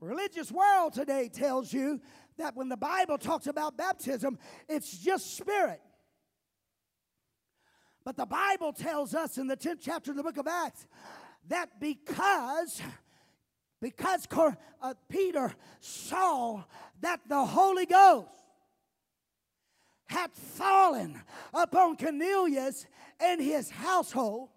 [0.00, 2.00] Religious world today tells you
[2.38, 5.80] that when the Bible talks about baptism, it's just spirit.
[8.04, 10.86] But the Bible tells us in the 10th chapter of the book of Acts
[11.48, 12.82] that because
[13.80, 14.26] because
[14.80, 16.62] uh, Peter saw
[17.02, 18.28] that the Holy Ghost
[20.06, 21.20] had fallen
[21.52, 22.86] upon Cornelius
[23.20, 24.48] and his household.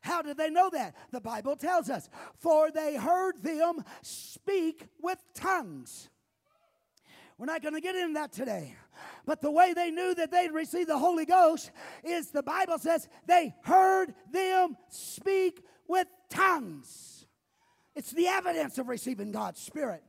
[0.00, 0.96] How did they know that?
[1.12, 6.08] The Bible tells us, for they heard them speak with tongues.
[7.38, 8.76] We're not going to get into that today.
[9.26, 11.70] But the way they knew that they'd received the Holy Ghost
[12.04, 17.26] is the Bible says they heard them speak with tongues.
[17.94, 20.02] It's the evidence of receiving God's Spirit.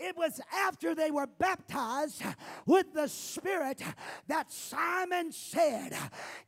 [0.00, 2.22] It was after they were baptized
[2.64, 3.82] with the Spirit
[4.28, 5.94] that Simon said,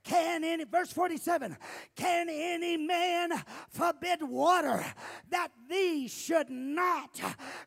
[0.02, 1.58] Can any, verse 47,
[1.94, 3.30] can any man
[3.68, 4.82] forbid water
[5.28, 7.20] that these should not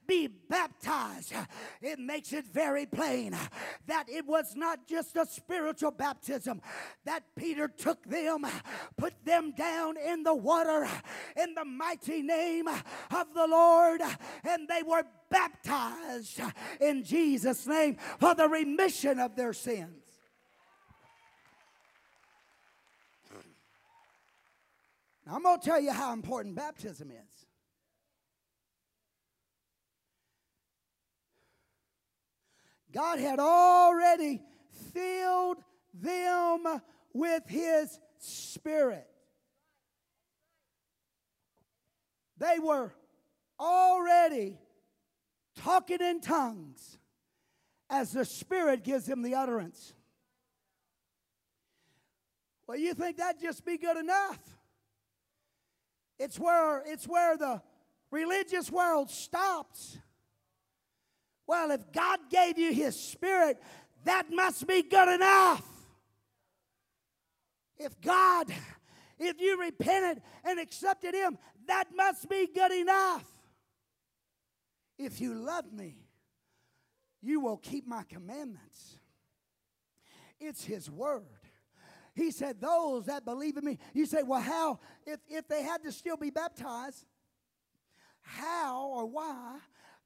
[0.08, 1.34] be baptized?
[1.82, 3.38] It makes it very plain
[3.86, 6.62] that it was not just a spiritual baptism,
[7.06, 8.46] that Peter took them,
[8.98, 10.88] put them down in the water
[11.36, 14.02] in the mighty name of the Lord,
[14.44, 16.42] and they were baptized
[16.80, 20.04] in Jesus' name for the remission of their sins.
[25.26, 27.46] Now, I'm going to tell you how important baptism is.
[32.94, 34.42] God had already
[34.94, 35.58] filled
[35.94, 36.64] them
[37.14, 39.08] with His Spirit.
[42.38, 42.94] They were
[43.60, 44.60] already
[45.56, 46.98] talking in tongues
[47.90, 49.94] as the Spirit gives him the utterance.
[52.68, 54.40] Well, you think that'd just be good enough?
[56.18, 57.62] It's where it's where the
[58.10, 59.98] religious world stops.
[61.48, 63.62] Well, if God gave you his spirit,
[64.06, 65.64] that must be good enough.
[67.78, 68.52] If God,
[69.20, 71.38] if you repented and accepted him,
[71.68, 73.26] that must be good enough.
[74.98, 75.98] If you love me,
[77.22, 79.00] you will keep my commandments.
[80.40, 81.24] It's his word.
[82.14, 83.78] He said, Those that believe in me.
[83.94, 84.80] You say, Well, how?
[85.06, 87.06] If, if they had to still be baptized,
[88.22, 89.58] how or why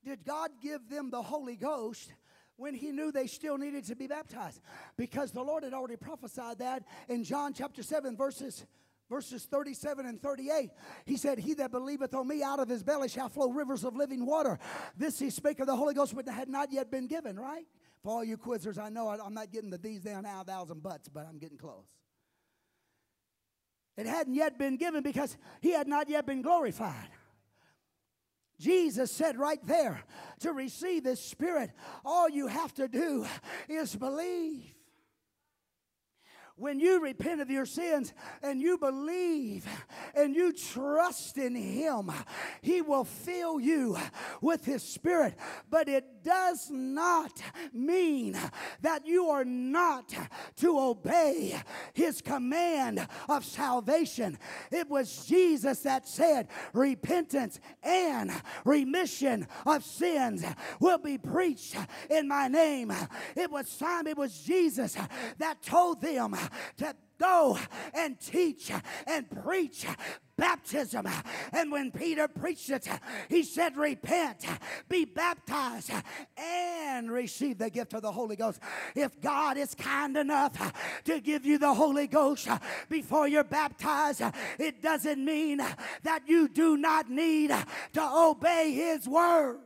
[0.04, 2.12] did God give them the Holy Ghost
[2.58, 4.60] when he knew they still needed to be baptized?
[4.98, 8.66] Because the Lord had already prophesied that in John chapter 7, verses
[9.10, 10.70] verses 37 and 38.
[11.06, 13.96] He said, He that believeth on me out of his belly shall flow rivers of
[13.96, 14.60] living water.
[14.96, 17.66] This he spake of the Holy Ghost, but had not yet been given, right?
[18.04, 20.82] For all you quizzers, I know I'm not getting the these, down, now, thous, and
[20.82, 21.86] buts, but I'm getting close.
[23.98, 27.10] It hadn't yet been given because he had not yet been glorified.
[28.60, 30.04] Jesus said right there
[30.40, 31.72] to receive this Spirit,
[32.06, 33.26] all you have to do
[33.68, 34.74] is believe
[36.60, 39.66] when you repent of your sins and you believe
[40.14, 42.12] and you trust in Him,
[42.62, 43.98] He will fill you
[44.42, 45.36] with His Spirit.
[45.70, 47.42] But it does not
[47.72, 48.38] mean
[48.82, 50.14] that you are not
[50.58, 51.60] to obey
[51.94, 54.38] His command of salvation.
[54.72, 58.32] It was Jesus that said, Repentance and
[58.66, 60.44] remission of sins
[60.82, 61.76] will be preached
[62.10, 62.92] in my name.
[63.36, 64.98] It was Simon, it was Jesus
[65.38, 66.36] that told them
[66.78, 67.60] to go
[67.94, 68.72] and teach
[69.06, 69.86] and preach
[70.38, 71.06] baptism.
[71.52, 72.88] And when Peter preached it,
[73.28, 74.46] he said, Repent,
[74.88, 75.92] be baptized,
[76.38, 78.60] and receive the gift of the Holy Ghost.
[78.96, 80.74] If God is kind enough
[81.04, 82.48] to give you the Holy Ghost
[82.90, 84.22] before you're baptized,
[84.58, 85.58] it doesn't mean
[86.04, 87.50] that you do not need
[87.94, 89.60] to obey His word.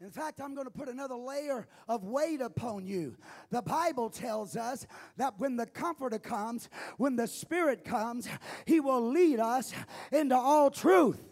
[0.00, 3.16] In fact, I'm going to put another layer of weight upon you.
[3.50, 4.86] The Bible tells us
[5.16, 6.68] that when the Comforter comes,
[6.98, 8.28] when the Spirit comes,
[8.66, 9.72] He will lead us
[10.12, 11.22] into all truth.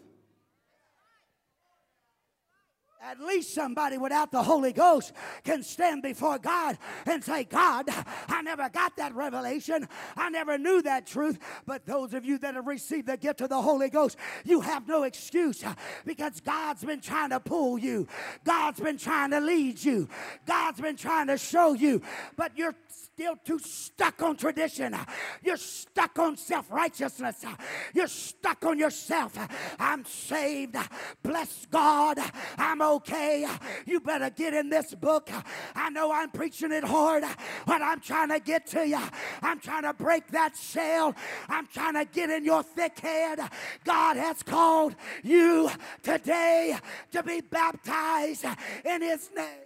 [3.07, 7.85] At least somebody without the Holy Ghost can stand before God and say, God,
[8.27, 9.87] I never got that revelation.
[10.17, 11.37] I never knew that truth.
[11.67, 14.87] But those of you that have received the gift of the Holy Ghost, you have
[14.87, 15.63] no excuse
[16.03, 18.07] because God's been trying to pull you,
[18.43, 20.09] God's been trying to lead you,
[20.47, 22.01] God's been trying to show you,
[22.35, 22.75] but you're
[23.15, 24.93] still too stuck on tradition.
[25.41, 27.45] You're stuck on self righteousness.
[27.93, 29.37] You're stuck on yourself.
[29.79, 30.75] I'm saved.
[31.23, 32.19] Bless God.
[32.57, 33.47] I'm okay.
[33.85, 35.29] You better get in this book.
[35.75, 37.23] I know I'm preaching it hard,
[37.65, 38.99] but I'm trying to get to you.
[39.41, 41.15] I'm trying to break that shell.
[41.47, 43.39] I'm trying to get in your thick head.
[43.85, 44.93] God has called
[45.23, 45.71] you
[46.03, 46.77] today
[47.13, 48.43] to be baptized
[48.83, 49.64] in His name.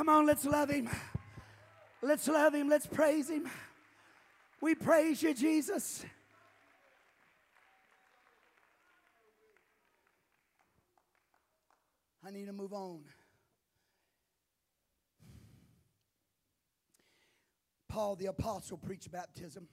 [0.00, 0.88] Come on, let's love him.
[2.00, 2.70] Let's love him.
[2.70, 3.46] Let's praise him.
[4.62, 6.06] We praise you, Jesus.
[12.26, 13.00] I need to move on.
[17.90, 19.68] Paul the Apostle preached baptism.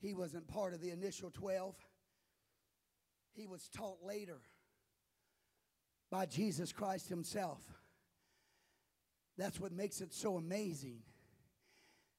[0.00, 1.74] He wasn't part of the initial 12,
[3.34, 4.40] he was taught later
[6.10, 7.60] by Jesus Christ Himself.
[9.36, 10.98] That's what makes it so amazing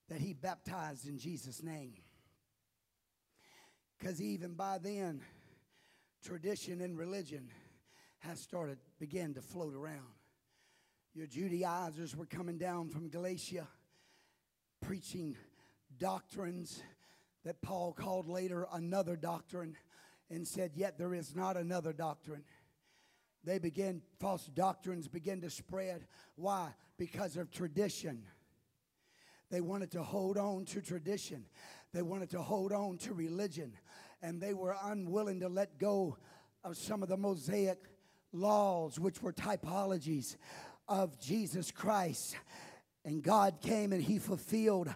[0.09, 1.93] that he baptized in Jesus' name.
[3.97, 5.22] Because even by then,
[6.26, 7.49] tradition and religion
[8.20, 10.14] has started, began to float around.
[11.14, 13.68] Your Judaizers were coming down from Galatia,
[14.82, 15.36] preaching
[15.99, 16.82] doctrines
[17.45, 19.76] that Paul called later another doctrine
[20.30, 22.43] and said, Yet there is not another doctrine
[23.43, 26.05] they began, false doctrines began to spread.
[26.35, 26.69] Why?
[26.97, 28.23] Because of tradition.
[29.49, 31.45] They wanted to hold on to tradition,
[31.93, 33.73] they wanted to hold on to religion,
[34.21, 36.17] and they were unwilling to let go
[36.63, 37.77] of some of the Mosaic
[38.31, 40.37] laws, which were typologies
[40.87, 42.35] of Jesus Christ.
[43.05, 44.93] And God came and He fulfilled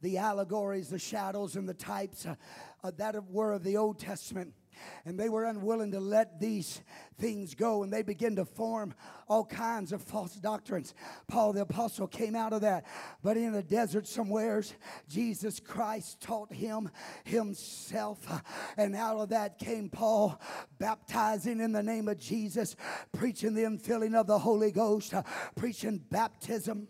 [0.00, 2.34] the allegories, the shadows, and the types uh,
[2.82, 4.54] uh, that were of the Old Testament
[5.04, 6.80] and they were unwilling to let these
[7.18, 8.94] things go and they began to form
[9.28, 10.94] all kinds of false doctrines.
[11.28, 12.86] Paul the apostle came out of that,
[13.22, 14.74] but in a desert somewheres,
[15.08, 16.90] Jesus Christ taught him
[17.24, 18.42] himself,
[18.76, 20.40] and out of that came Paul
[20.78, 22.76] baptizing in the name of Jesus,
[23.12, 25.14] preaching the infilling of the Holy Ghost,
[25.56, 26.88] preaching baptism.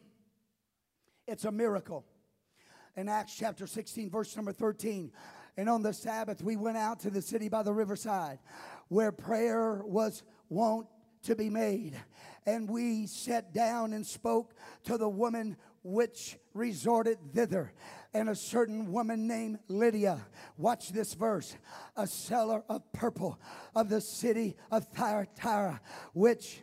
[1.26, 2.04] It's a miracle.
[2.96, 5.12] In Acts chapter 16, verse number 13,
[5.56, 8.38] and on the Sabbath, we went out to the city by the riverside
[8.88, 10.86] where prayer was wont
[11.22, 11.94] to be made.
[12.46, 17.72] And we sat down and spoke to the woman which resorted thither.
[18.12, 20.18] And a certain woman named Lydia,
[20.56, 21.56] watch this verse,
[21.96, 23.38] a seller of purple
[23.74, 25.80] of the city of Thyatira,
[26.12, 26.60] which,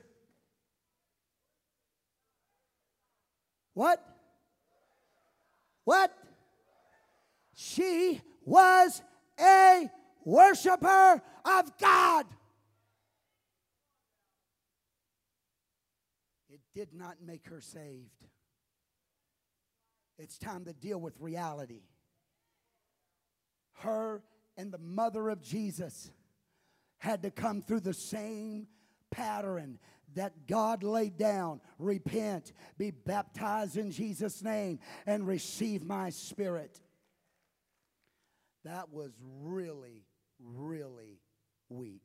[3.73, 4.03] what?
[5.85, 6.11] What?
[7.55, 9.01] She was
[9.39, 9.89] a
[10.23, 12.25] worshiper of God.
[16.49, 18.23] it did not make her saved.
[20.17, 21.81] It's time to deal with reality.
[23.73, 24.23] Her
[24.55, 26.09] and the mother of Jesus
[26.97, 28.67] had to come through the same
[29.11, 29.77] pattern
[30.15, 36.81] that God laid down repent, be baptized in Jesus' name, and receive my spirit.
[38.67, 40.03] That was really,
[40.43, 41.21] really
[41.69, 42.01] weak.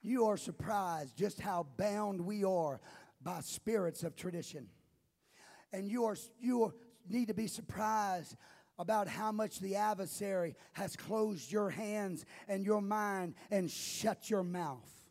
[0.00, 2.80] You are surprised just how bound we are
[3.20, 4.68] by spirits of tradition.
[5.72, 6.72] And you, are, you
[7.08, 8.36] need to be surprised
[8.78, 14.44] about how much the adversary has closed your hands and your mind and shut your
[14.44, 15.01] mouth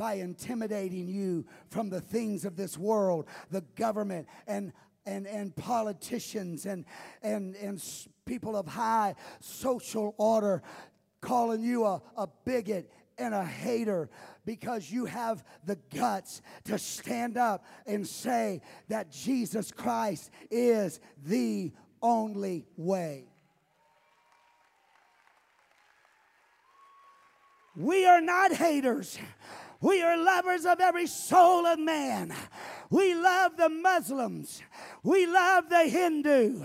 [0.00, 4.72] by intimidating you from the things of this world, the government, and
[5.04, 6.84] and, and politicians and,
[7.22, 7.82] and, and
[8.24, 10.62] people of high social order
[11.20, 14.08] calling you a, a bigot and a hater
[14.44, 21.72] because you have the guts to stand up and say that Jesus Christ is the
[22.02, 23.30] only way.
[27.76, 29.18] We are not haters.
[29.80, 32.34] We are lovers of every soul of man.
[32.90, 34.62] We love the Muslims.
[35.02, 36.64] We love the Hindu.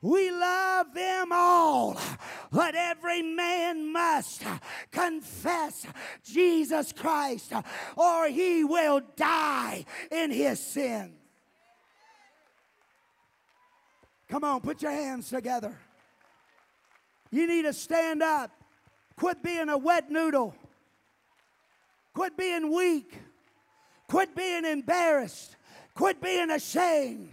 [0.00, 1.98] We love them all,
[2.52, 4.42] but every man must
[4.90, 5.86] confess
[6.22, 7.54] Jesus Christ
[7.96, 11.14] or he will die in his sin.
[14.28, 15.74] Come on, put your hands together.
[17.30, 18.50] You need to stand up.
[19.16, 20.54] Quit being a wet noodle.
[22.14, 23.18] Quit being weak.
[24.08, 25.56] Quit being embarrassed.
[25.94, 27.32] Quit being ashamed.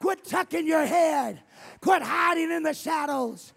[0.00, 1.40] Quit tucking your head.
[1.80, 3.52] Quit hiding in the shadows.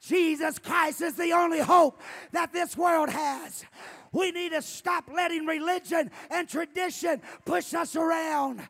[0.00, 2.00] Jesus Christ is the only hope
[2.32, 3.64] that this world has.
[4.12, 8.60] We need to stop letting religion and tradition push us around.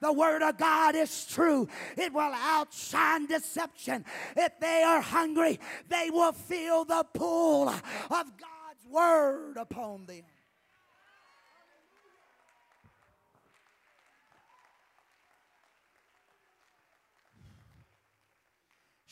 [0.00, 4.04] The Word of God is true, it will outshine deception.
[4.36, 10.22] If they are hungry, they will feel the pull of God's Word upon them.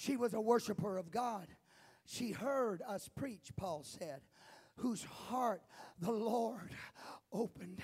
[0.03, 1.47] She was a worshiper of God.
[2.05, 4.23] She heard us preach, Paul said,
[4.79, 5.63] whose heart
[6.01, 6.75] the Lord
[7.33, 7.79] opened.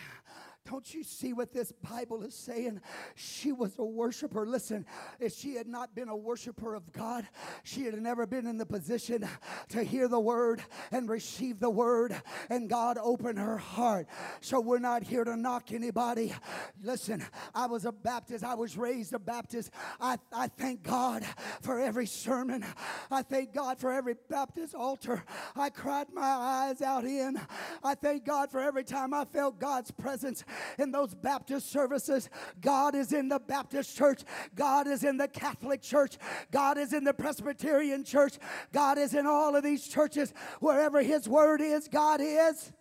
[0.70, 2.80] Don't you see what this Bible is saying?
[3.14, 4.44] She was a worshiper.
[4.46, 4.84] Listen,
[5.18, 7.26] if she had not been a worshiper of God,
[7.62, 9.26] she had never been in the position
[9.70, 14.08] to hear the word and receive the word, and God opened her heart.
[14.40, 16.34] So we're not here to knock anybody.
[16.82, 19.70] Listen, I was a Baptist, I was raised a Baptist.
[20.00, 21.24] I, I thank God
[21.62, 22.64] for every sermon,
[23.10, 25.24] I thank God for every Baptist altar
[25.56, 27.40] I cried my eyes out in.
[27.82, 30.44] I thank God for every time I felt God's presence
[30.78, 32.28] in those Baptist services.
[32.61, 34.22] God is in the Baptist church.
[34.54, 36.16] God is in the Catholic church.
[36.50, 38.38] God is in the Presbyterian church.
[38.72, 40.32] God is in all of these churches.
[40.61, 42.72] Wherever His word is, God is.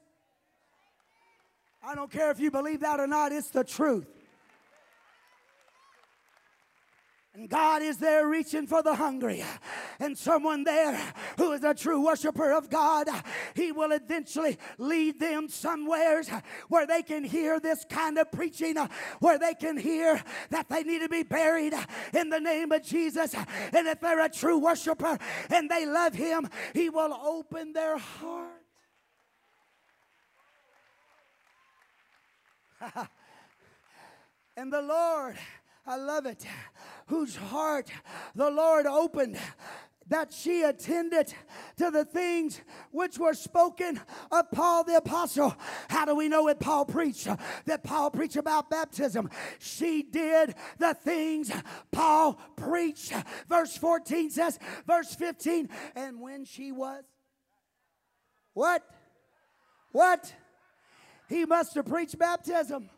[1.83, 4.16] I don't care if you believe that or not, it's the truth.
[7.37, 9.45] And God is there reaching for the hungry.
[9.99, 10.99] And someone there
[11.37, 13.07] who is a true worshiper of God,
[13.53, 16.31] He will eventually lead them somewheres
[16.67, 18.75] where they can hear this kind of preaching,
[19.19, 20.19] where they can hear
[20.49, 21.75] that they need to be buried
[22.11, 23.35] in the name of Jesus.
[23.35, 25.19] And if they're a true worshiper
[25.51, 28.63] and they love Him, He will open their heart.
[34.57, 35.37] and the Lord,
[35.87, 36.45] I love it
[37.07, 37.89] whose heart
[38.35, 39.39] the Lord opened
[40.09, 41.33] that she attended
[41.77, 42.61] to the things
[42.91, 43.99] which were spoken
[44.31, 45.55] of Paul the apostle.
[45.89, 47.27] How do we know what Paul preached?
[47.65, 49.29] That Paul preached about baptism.
[49.59, 51.51] She did the things
[51.91, 53.13] Paul preached.
[53.49, 57.03] Verse 14 says, verse 15, and when she was
[58.53, 58.83] what?
[59.91, 60.33] What?
[61.29, 62.89] He must have preached baptism.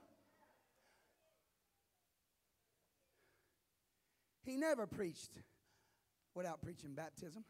[4.50, 5.30] He never preached
[6.34, 7.44] without preaching baptism.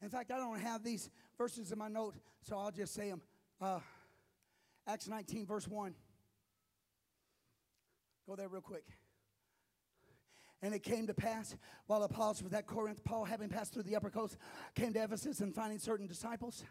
[0.00, 3.20] In fact, I don't have these verses in my note, so I'll just say them.
[3.60, 3.80] Uh,
[4.86, 5.94] Acts 19, verse 1.
[8.26, 8.84] Go there real quick.
[10.62, 11.54] And it came to pass
[11.86, 14.38] while Apollos was at Corinth, Paul, having passed through the upper coast,
[14.74, 16.64] came to Ephesus and finding certain disciples.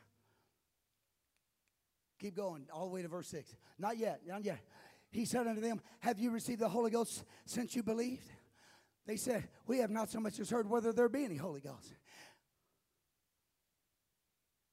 [2.19, 3.55] Keep going, all the way to verse 6.
[3.77, 4.59] Not yet, not yet.
[5.11, 8.27] He said unto them, Have you received the Holy Ghost since you believed?
[9.05, 11.93] They said, We have not so much as heard whether there be any Holy Ghost.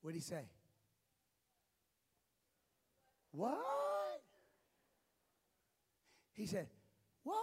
[0.00, 0.48] What'd he say?
[3.32, 4.22] What?
[6.32, 6.68] He said,
[7.22, 7.36] What?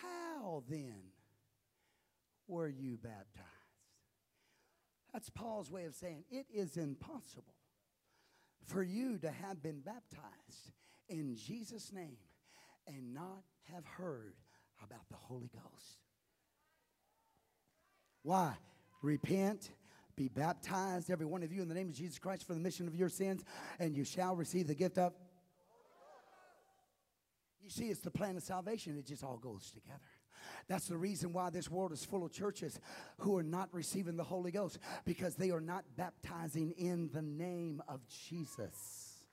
[0.00, 1.12] How then
[2.48, 3.46] were you baptized?
[5.12, 7.54] That's Paul's way of saying it is impossible
[8.64, 10.72] for you to have been baptized
[11.08, 12.16] in Jesus' name
[12.86, 14.34] and not have heard
[14.84, 15.98] about the Holy Ghost.
[18.22, 18.54] Why?
[19.02, 19.70] Repent,
[20.16, 22.86] be baptized, every one of you, in the name of Jesus Christ for the mission
[22.86, 23.44] of your sins,
[23.78, 25.12] and you shall receive the gift of.
[27.62, 30.00] You see, it's the plan of salvation, it just all goes together.
[30.68, 32.80] That's the reason why this world is full of churches
[33.18, 37.82] who are not receiving the Holy Ghost because they are not baptizing in the name
[37.88, 39.24] of Jesus.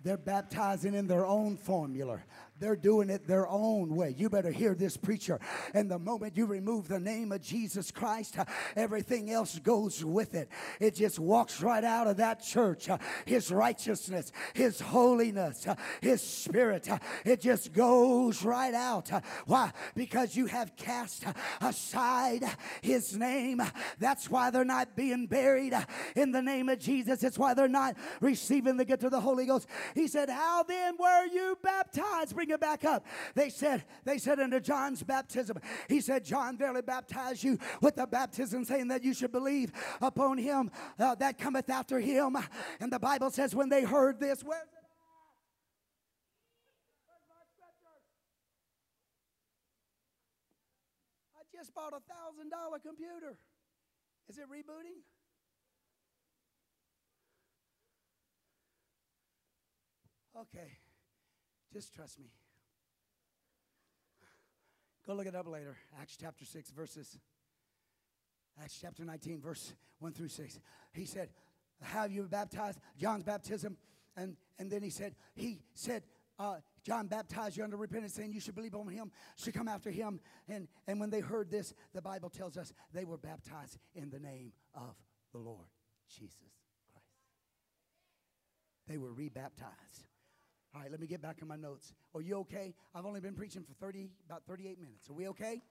[0.00, 2.20] They're baptizing in their own formula.
[2.60, 4.14] They're doing it their own way.
[4.16, 5.38] You better hear this preacher.
[5.74, 8.44] And the moment you remove the name of Jesus Christ, uh,
[8.76, 10.48] everything else goes with it.
[10.80, 12.88] It just walks right out of that church.
[12.88, 16.88] Uh, his righteousness, His holiness, uh, His spirit,
[17.24, 19.10] it just goes right out.
[19.46, 19.72] Why?
[19.94, 21.24] Because you have cast
[21.60, 22.44] aside
[22.82, 23.62] His name.
[23.98, 25.74] That's why they're not being buried
[26.16, 27.22] in the name of Jesus.
[27.22, 29.68] It's why they're not receiving the gift of the Holy Ghost.
[29.94, 32.34] He said, How then were you baptized?
[32.34, 33.04] Bring it back up.
[33.34, 38.06] They said, They said under John's baptism, He said, John verily baptized you with the
[38.06, 42.36] baptism, saying that you should believe upon him uh, that cometh after him.
[42.80, 44.44] And the Bible says, when they heard this?
[51.36, 53.36] I just bought a thousand dollar computer.
[54.28, 55.02] Is it rebooting?
[60.36, 60.78] Okay,
[61.72, 62.26] just trust me.
[65.06, 65.76] Go look it up later.
[66.00, 67.18] Acts chapter 6, verses,
[68.62, 70.60] Acts chapter 19, verse 1 through 6.
[70.92, 71.30] He said,
[71.82, 72.78] Have you baptized?
[72.98, 73.76] John's baptism.
[74.16, 76.02] And, and then he said, He said,
[76.38, 79.90] uh, John baptized you under repentance, saying you should believe on him, should come after
[79.90, 80.20] him.
[80.48, 84.18] And, and when they heard this, the Bible tells us they were baptized in the
[84.18, 84.94] name of
[85.32, 85.66] the Lord
[86.08, 86.36] Jesus
[86.92, 87.06] Christ.
[88.86, 90.06] They were rebaptized.
[90.74, 91.92] All right, let me get back in my notes.
[92.14, 92.74] Are you okay?
[92.94, 95.08] I've only been preaching for 30, about 38 minutes.
[95.08, 95.62] Are we okay?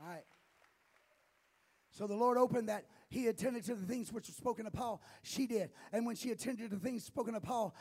[0.00, 0.24] All right.
[1.90, 5.00] So the Lord opened that he attended to the things which were spoken to Paul.
[5.22, 5.70] She did.
[5.92, 7.74] And when she attended to the things spoken to Paul,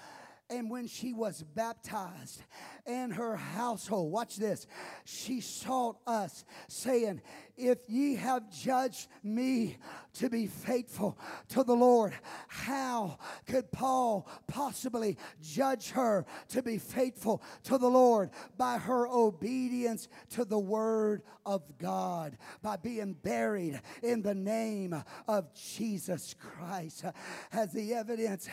[0.50, 2.44] and when she was baptized
[2.86, 4.68] and her household, watch this,
[5.04, 7.22] she sought us, saying,
[7.58, 9.78] If ye have judged me
[10.16, 11.18] to be faithful
[11.50, 12.14] to the Lord,
[12.48, 18.32] how could Paul possibly judge her to be faithful to the Lord?
[18.58, 24.96] By her obedience to the word of God, by being buried in the name
[25.28, 27.06] of Jesus Christ.
[27.52, 28.50] As the evidence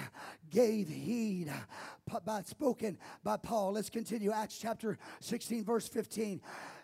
[0.50, 1.52] gave heed
[2.24, 3.72] by, spoken by Paul.
[3.72, 4.32] Let's continue.
[4.32, 6.40] Acts chapter 16, verse 15.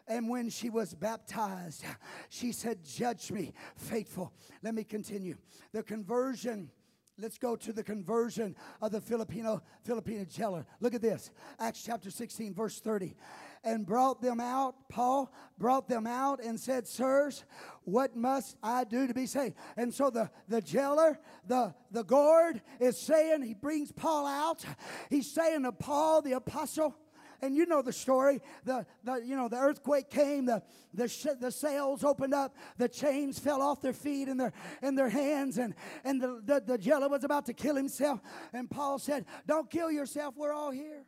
[0.09, 1.85] And when she was baptized,
[2.31, 4.33] she said, Judge me faithful.
[4.63, 5.37] Let me continue.
[5.73, 6.71] The conversion.
[7.21, 10.65] Let's go to the conversion of the Filipino Filipino jailer.
[10.81, 11.33] Look at this.
[11.59, 13.17] Acts chapter 16 verse 30
[13.65, 14.89] and brought them out.
[14.89, 17.45] Paul brought them out and said, Sirs,
[17.85, 19.57] what must I do to be saved?
[19.77, 24.65] And so the, the jailer, the, the guard, is saying, he brings Paul out.
[25.11, 26.97] He's saying to Paul, the apostle,
[27.41, 28.41] and you know the story.
[28.65, 30.47] The, the you know the earthquake came.
[30.47, 30.63] The
[30.93, 32.55] the sh- the sails opened up.
[32.77, 35.59] The chains fell off their feet and their and their hands.
[35.59, 35.75] And
[36.05, 38.21] and the, the the jailer was about to kill himself.
[38.53, 40.35] And Paul said, "Don't kill yourself.
[40.37, 41.05] We're all here."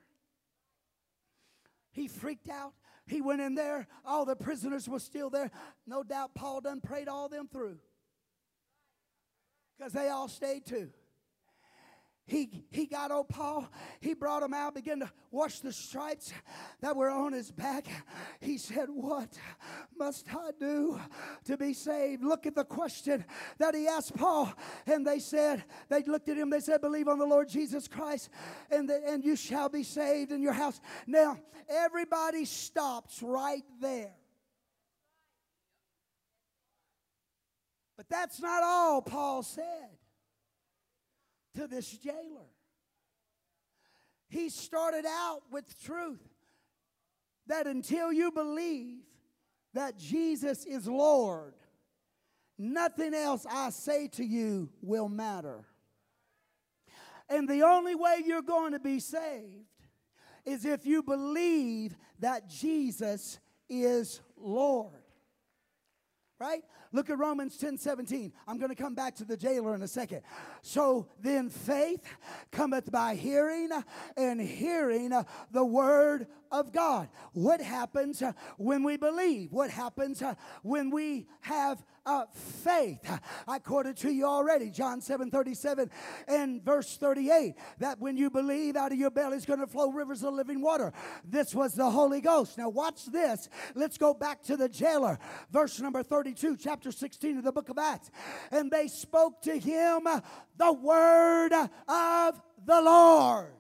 [1.93, 2.73] He freaked out.
[3.07, 3.89] He went in there.
[4.05, 5.51] All the prisoners were still there.
[5.87, 7.79] No doubt Paul done prayed all them through.
[9.77, 10.91] Because they all stayed too.
[12.27, 13.69] He, he got old Paul,
[14.01, 16.33] he brought him out, began to wash the stripes
[16.81, 17.89] that were on his back.
[18.41, 19.37] He said, What
[19.99, 21.01] must I do
[21.47, 22.23] to be saved?
[22.23, 23.25] Look at the question
[23.59, 24.53] that he asked Paul.
[24.87, 28.31] And they said, They looked at him, they said, Believe on the Lord Jesus Christ,
[28.71, 30.81] and, the, and you shall be saved in your house.
[31.09, 31.37] Now,
[31.69, 34.15] everybody stops right there.
[37.97, 39.91] But that's not all Paul said
[41.61, 42.49] to this jailer.
[44.29, 46.27] He started out with truth
[47.49, 49.03] that until you believe
[49.75, 51.53] that Jesus is Lord,
[52.57, 55.67] nothing else I say to you will matter.
[57.29, 59.67] And the only way you're going to be saved
[60.47, 63.39] is if you believe that Jesus
[63.69, 65.00] is Lord.
[66.41, 66.65] Right?
[66.93, 68.33] Look at Romans 10 17.
[68.49, 70.23] I'm going to come back to the jailer in a second.
[70.63, 72.03] So then faith
[72.51, 73.71] cometh by hearing,
[74.17, 75.13] and hearing
[75.53, 77.09] the word of God.
[77.33, 78.23] What happens
[78.57, 79.53] when we believe?
[79.53, 80.23] What happens
[80.63, 82.99] when we have uh, faith?
[83.47, 85.91] I quoted to you already, John 7 37
[86.29, 89.91] and verse 38, that when you believe, out of your belly is going to flow
[89.91, 90.93] rivers of living water.
[91.25, 92.59] This was the Holy Ghost.
[92.59, 93.49] Now, watch this.
[93.75, 95.19] Let's go back to the jailer,
[95.51, 98.11] verse number 32, chapter 16 of the book of Acts.
[98.51, 100.07] And they spoke to him
[100.57, 101.53] the word
[101.89, 103.60] of the Lord.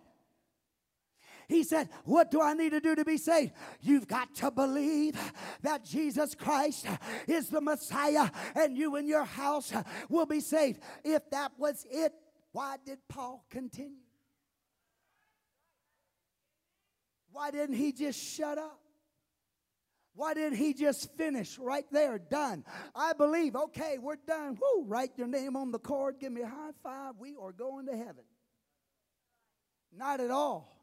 [1.50, 3.52] He said, What do I need to do to be saved?
[3.80, 5.18] You've got to believe
[5.62, 6.86] that Jesus Christ
[7.26, 9.72] is the Messiah and you and your house
[10.08, 10.80] will be saved.
[11.02, 12.12] If that was it,
[12.52, 13.98] why did Paul continue?
[17.32, 18.78] Why didn't he just shut up?
[20.14, 22.20] Why didn't he just finish right there?
[22.20, 22.64] Done.
[22.94, 23.56] I believe.
[23.56, 24.56] Okay, we're done.
[24.60, 26.20] Woo, write your name on the card.
[26.20, 27.14] Give me a high five.
[27.18, 28.24] We are going to heaven.
[29.92, 30.79] Not at all.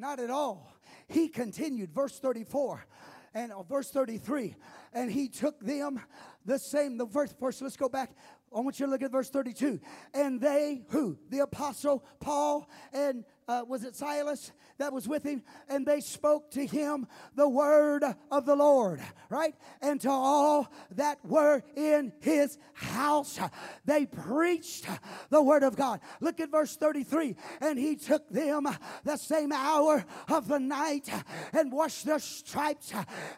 [0.00, 0.72] Not at all.
[1.08, 2.86] He continued, verse 34
[3.34, 4.56] and uh, verse 33.
[4.94, 6.00] And he took them
[6.46, 8.12] the same, the verse first, let's go back.
[8.54, 9.78] I want you to look at verse 32.
[10.14, 11.18] And they, who?
[11.28, 15.42] The apostle Paul and uh, was it Silas that was with him?
[15.68, 19.54] And they spoke to him the word of the Lord, right?
[19.82, 23.40] And to all that were in his house,
[23.84, 24.86] they preached
[25.30, 26.00] the word of God.
[26.20, 27.34] Look at verse 33.
[27.60, 28.68] And he took them
[29.02, 31.10] the same hour of the night
[31.52, 32.92] and washed their stripes.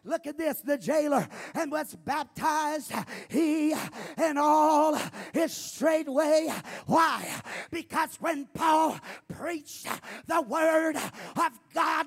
[0.05, 2.93] Look at this the jailer and was baptized,
[3.31, 3.75] he
[4.19, 4.99] and all
[5.33, 6.49] his straightway.
[6.87, 7.27] Why?
[7.71, 9.87] Because when Paul preached,
[10.27, 12.07] the word of God.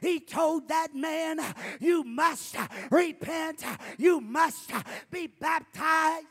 [0.00, 1.40] He told that man,
[1.80, 2.56] You must
[2.90, 3.64] repent,
[3.98, 4.70] you must
[5.10, 6.26] be baptized.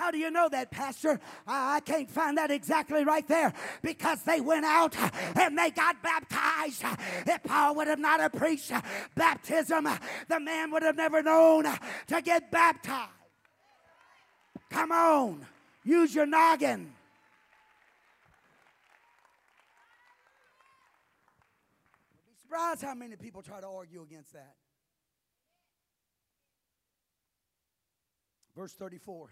[0.00, 1.20] How do you know that, Pastor?
[1.46, 3.52] I can't find that exactly right there
[3.82, 4.96] because they went out
[5.36, 6.82] and they got baptized.
[7.26, 8.72] If Paul would have not have preached
[9.14, 9.86] baptism,
[10.26, 11.64] the man would have never known
[12.06, 13.10] to get baptized.
[14.70, 15.46] Come on.
[15.84, 16.92] Use your noggin.
[22.28, 24.54] Be surprised how many people try to argue against that.
[28.56, 29.30] Verse 34.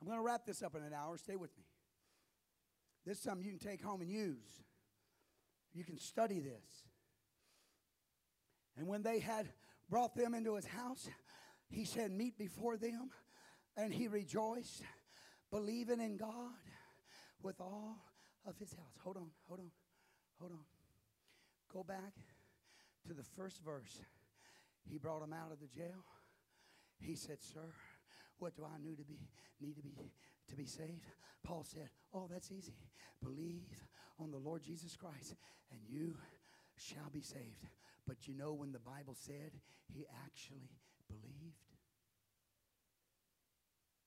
[0.00, 1.16] I'm going to wrap this up in an hour.
[1.16, 1.64] Stay with me.
[3.06, 4.62] This is something you can take home and use.
[5.72, 6.84] You can study this.
[8.76, 9.48] And when they had
[9.88, 11.08] brought them into his house,
[11.68, 13.10] he said, Meat before them.
[13.76, 14.82] And he rejoiced
[15.50, 16.52] believing in God
[17.42, 17.96] with all
[18.46, 18.98] of his house.
[19.02, 19.70] Hold on, hold on,
[20.38, 20.64] hold on.
[21.72, 22.14] Go back
[23.06, 24.00] to the first verse.
[24.88, 26.04] He brought him out of the jail.
[26.98, 27.72] He said, Sir,
[28.38, 29.18] what do I need to be
[29.60, 29.92] need to be
[30.48, 31.06] to be saved?
[31.42, 32.76] Paul said, Oh, that's easy.
[33.22, 33.84] Believe
[34.18, 35.34] on the Lord Jesus Christ,
[35.70, 36.14] and you
[36.76, 37.66] shall be saved.
[38.06, 39.52] But you know when the Bible said
[39.92, 40.70] he actually
[41.08, 41.56] believed?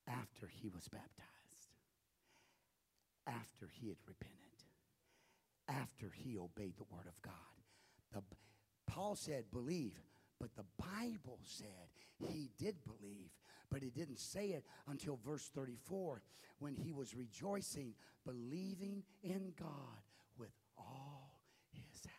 [0.07, 1.28] After he was baptized
[3.29, 4.35] after he had repented,
[5.67, 7.33] after he obeyed the word of God.
[8.11, 8.21] The,
[8.87, 9.99] Paul said, believe,
[10.39, 11.67] but the Bible said
[12.17, 13.29] he did believe,
[13.69, 16.21] but he didn't say it until verse 34
[16.59, 17.93] when he was rejoicing,
[18.25, 20.01] believing in God
[20.37, 21.39] with all
[21.71, 22.15] his house.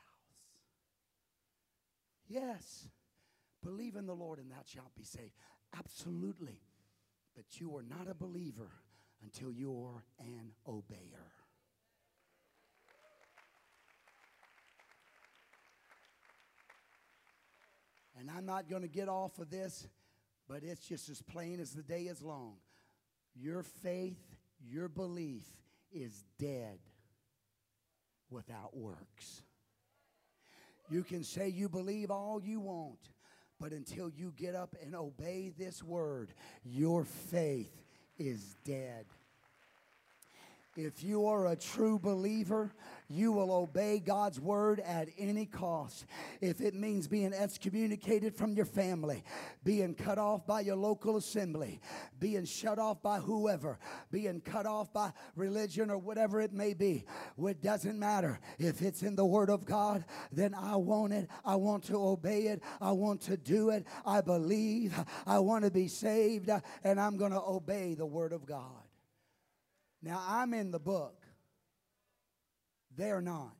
[2.28, 2.88] Yes,
[3.62, 5.34] believe in the Lord and thou shalt be saved.
[5.76, 6.60] Absolutely.
[7.34, 8.70] But you are not a believer
[9.22, 11.30] until you're an obeyer.
[18.18, 19.88] And I'm not going to get off of this,
[20.46, 22.56] but it's just as plain as the day is long.
[23.34, 24.20] Your faith,
[24.62, 25.46] your belief
[25.90, 26.78] is dead
[28.28, 29.42] without works.
[30.90, 32.98] You can say you believe all you want,
[33.58, 37.79] but until you get up and obey this word, your faith
[38.20, 39.06] is dead.
[40.84, 42.72] If you are a true believer,
[43.08, 46.06] you will obey God's word at any cost.
[46.40, 49.24] If it means being excommunicated from your family,
[49.64, 51.80] being cut off by your local assembly,
[52.20, 53.78] being shut off by whoever,
[54.12, 57.04] being cut off by religion or whatever it may be,
[57.38, 58.38] it doesn't matter.
[58.58, 61.28] If it's in the word of God, then I want it.
[61.44, 62.62] I want to obey it.
[62.80, 63.86] I want to do it.
[64.06, 64.94] I believe.
[65.26, 66.48] I want to be saved,
[66.84, 68.79] and I'm going to obey the word of God.
[70.02, 71.26] Now, I'm in the book.
[72.96, 73.56] They're not.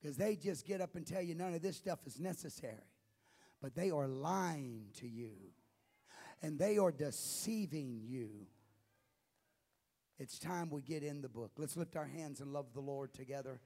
[0.00, 2.74] Because they just get up and tell you none of this stuff is necessary.
[3.60, 5.32] But they are lying to you,
[6.42, 8.30] and they are deceiving you.
[10.18, 11.52] It's time we get in the book.
[11.58, 13.60] Let's lift our hands and love the Lord together.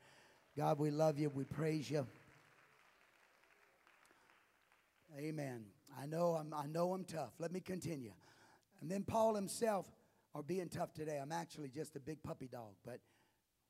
[0.57, 1.31] God, we love you.
[1.31, 2.07] We praise you.
[5.17, 5.65] Amen.
[6.01, 7.33] I know I'm, I know I'm tough.
[7.39, 8.13] Let me continue.
[8.81, 9.87] And then Paul himself
[10.35, 11.19] are being tough today.
[11.21, 12.99] I'm actually just a big puppy dog, but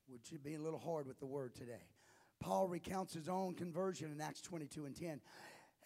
[0.08, 1.82] we should be a little hard with the word today.
[2.40, 5.20] Paul recounts his own conversion in Acts 22 and 10.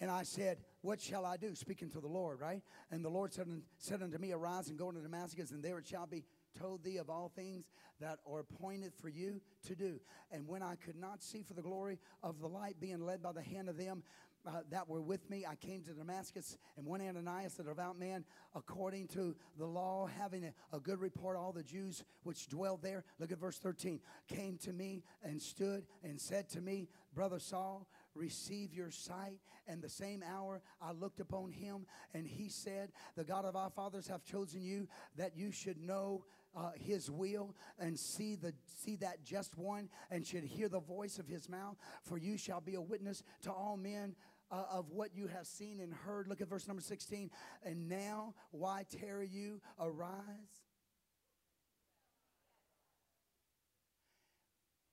[0.00, 1.54] And I said, What shall I do?
[1.54, 2.62] Speaking to the Lord, right?
[2.90, 3.48] And the Lord said,
[3.78, 6.24] said unto me, Arise and go into Damascus, and there it shall be
[6.58, 7.66] told thee of all things
[8.00, 10.00] that are appointed for you to do.
[10.30, 13.32] And when I could not see for the glory of the light, being led by
[13.32, 14.02] the hand of them
[14.48, 18.24] uh, that were with me, I came to Damascus, and one Ananias, a devout man,
[18.54, 23.04] according to the law, having a, a good report, all the Jews which dwelled there,
[23.18, 27.86] look at verse 13, came to me and stood and said to me, Brother Saul,
[28.14, 29.38] receive your sight.
[29.66, 31.84] And the same hour I looked upon him,
[32.14, 36.24] and he said, The God of our fathers have chosen you that you should know
[36.56, 41.18] uh, his will and see the see that just one and should hear the voice
[41.18, 44.14] of his mouth for you shall be a witness to all men
[44.50, 46.28] uh, of what you have seen and heard.
[46.28, 47.30] Look at verse number 16
[47.64, 49.60] and now why tarry you?
[49.78, 50.12] Arise.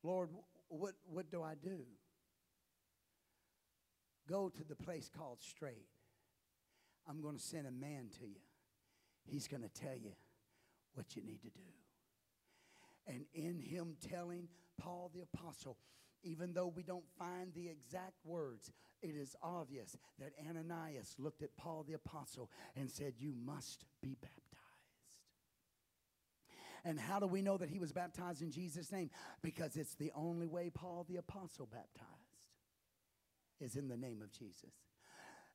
[0.04, 0.30] Lord
[0.68, 1.82] what what do i do?
[4.28, 5.88] Go to the place called straight.
[7.08, 8.42] I'm going to send a man to you.
[9.24, 10.12] He's going to tell you
[10.94, 11.62] what you need to do.
[13.08, 14.48] And in him telling
[14.80, 15.78] Paul the apostle,
[16.26, 18.72] even though we don't find the exact words,
[19.02, 24.18] it is obvious that Ananias looked at Paul the apostle and said, You must be
[24.20, 24.42] baptized.
[26.84, 29.10] And how do we know that he was baptized in Jesus' name?
[29.42, 32.10] Because it's the only way Paul the apostle baptized
[33.60, 34.74] is in the name of Jesus.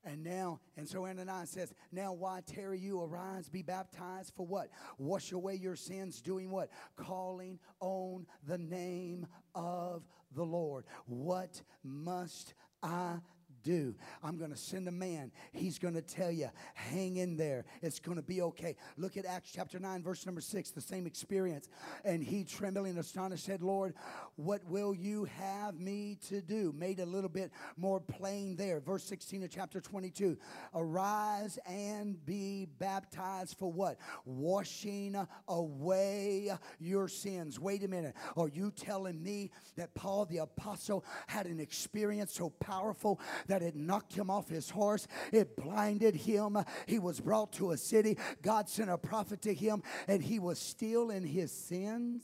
[0.04, 3.02] And now, and so Ananias says, Now why tarry you?
[3.02, 4.70] Arise, be baptized for what?
[4.98, 6.70] Wash away your sins, doing what?
[6.96, 10.02] Calling on the name of
[10.34, 10.84] the Lord.
[11.06, 13.18] What must I
[13.62, 13.94] do.
[14.22, 15.30] I'm going to send a man.
[15.52, 17.64] He's going to tell you, hang in there.
[17.82, 18.76] It's going to be okay.
[18.96, 21.68] Look at Acts chapter 9, verse number 6, the same experience.
[22.04, 23.94] And he, trembling, and astonished, said, Lord,
[24.36, 26.72] what will you have me to do?
[26.76, 28.80] Made a little bit more plain there.
[28.80, 30.36] Verse 16 of chapter 22.
[30.74, 33.98] Arise and be baptized for what?
[34.24, 35.16] Washing
[35.48, 37.58] away your sins.
[37.58, 38.14] Wait a minute.
[38.36, 43.20] Are you telling me that Paul the apostle had an experience so powerful
[43.50, 46.56] that it knocked him off his horse, it blinded him.
[46.86, 48.16] He was brought to a city.
[48.42, 52.22] God sent a prophet to him, and he was still in his sins.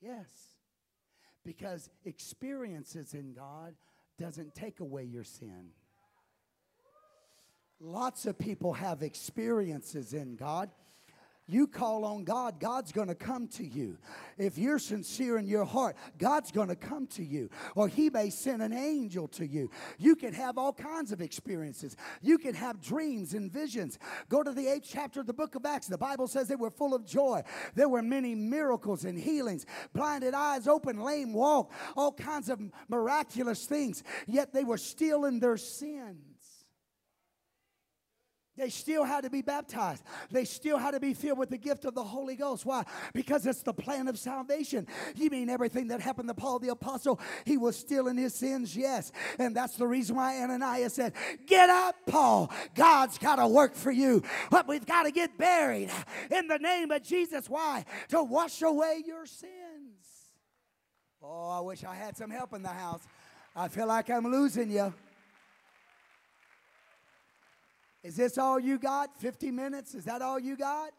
[0.00, 0.28] Yes.
[1.44, 3.74] Because experiences in God
[4.18, 5.70] doesn't take away your sin.
[7.80, 10.70] Lots of people have experiences in God
[11.48, 13.98] you call on God, God's going to come to you.
[14.38, 17.50] If you're sincere in your heart, God's going to come to you.
[17.74, 19.70] Or He may send an angel to you.
[19.98, 21.96] You can have all kinds of experiences.
[22.20, 23.98] You can have dreams and visions.
[24.28, 25.88] Go to the eighth chapter of the book of Acts.
[25.88, 27.42] The Bible says they were full of joy.
[27.74, 33.66] There were many miracles and healings, blinded eyes open, lame walk, all kinds of miraculous
[33.66, 34.04] things.
[34.26, 36.31] Yet they were still in their sins.
[38.56, 40.02] They still had to be baptized.
[40.30, 42.66] They still had to be filled with the gift of the Holy Ghost.
[42.66, 42.84] Why?
[43.14, 44.86] Because it's the plan of salvation.
[45.16, 48.76] You mean everything that happened to Paul the Apostle, he was still in his sins?
[48.76, 49.10] Yes.
[49.38, 51.14] And that's the reason why Ananias said,
[51.46, 52.52] Get up, Paul.
[52.74, 54.22] God's got to work for you.
[54.50, 55.90] But we've got to get buried
[56.30, 57.48] in the name of Jesus.
[57.48, 57.86] Why?
[58.08, 60.02] To wash away your sins.
[61.22, 63.02] Oh, I wish I had some help in the house.
[63.56, 64.92] I feel like I'm losing you.
[68.02, 69.16] Is this all you got?
[69.18, 69.94] 50 minutes?
[69.94, 70.90] Is that all you got?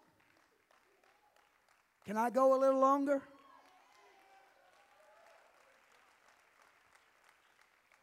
[2.05, 3.21] Can I go a little longer?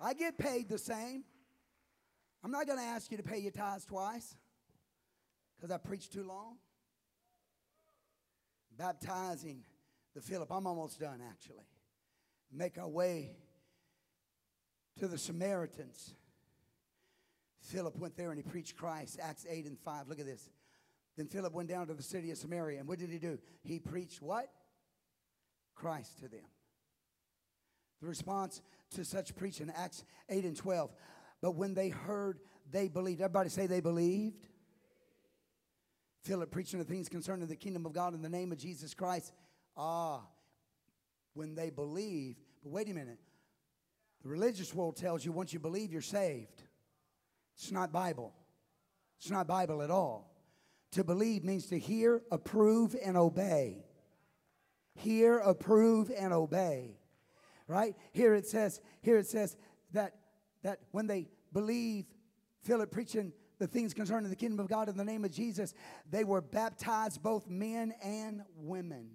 [0.00, 1.24] I get paid the same.
[2.42, 4.34] I'm not going to ask you to pay your tithes twice
[5.56, 6.56] because I preached too long.
[8.78, 9.62] Baptizing
[10.14, 10.50] the Philip.
[10.50, 11.66] I'm almost done, actually.
[12.50, 13.36] Make our way
[14.98, 16.14] to the Samaritans.
[17.70, 19.18] Philip went there and he preached Christ.
[19.22, 20.08] Acts 8 and 5.
[20.08, 20.48] Look at this.
[21.16, 22.80] Then Philip went down to the city of Samaria.
[22.80, 23.38] And what did he do?
[23.62, 24.50] He preached what?
[25.74, 26.46] Christ to them.
[28.00, 28.60] The response
[28.94, 30.90] to such preaching, Acts 8 and 12.
[31.42, 32.38] But when they heard,
[32.70, 33.20] they believed.
[33.20, 34.46] Everybody say they believed.
[36.24, 39.32] Philip preaching the things concerning the kingdom of God in the name of Jesus Christ
[39.76, 40.20] Ah,
[41.34, 42.40] when they believed.
[42.62, 43.18] But wait a minute.
[44.22, 46.62] The religious world tells you once you believe, you're saved.
[47.60, 48.32] It's not Bible.
[49.18, 50.32] It's not Bible at all.
[50.92, 53.84] To believe means to hear, approve, and obey.
[54.94, 56.98] Hear, approve, and obey.
[57.68, 57.94] Right?
[58.12, 59.56] Here it says, here it says
[59.92, 60.14] that
[60.62, 62.06] that when they believe
[62.62, 65.74] Philip preaching the things concerning the kingdom of God in the name of Jesus,
[66.10, 69.10] they were baptized, both men and women.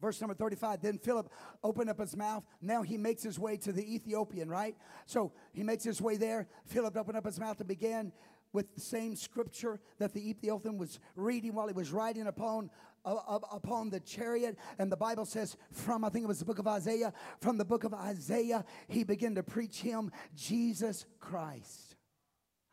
[0.00, 1.30] Verse number 35 Then Philip
[1.62, 2.44] opened up his mouth.
[2.60, 4.76] Now he makes his way to the Ethiopian, right?
[5.06, 6.48] So he makes his way there.
[6.66, 8.12] Philip opened up his mouth and began
[8.52, 12.70] with the same scripture that the Ethiopian was reading while he was riding upon
[13.04, 16.58] uh, upon the chariot and the bible says from i think it was the book
[16.58, 21.95] of isaiah from the book of isaiah he began to preach him jesus christ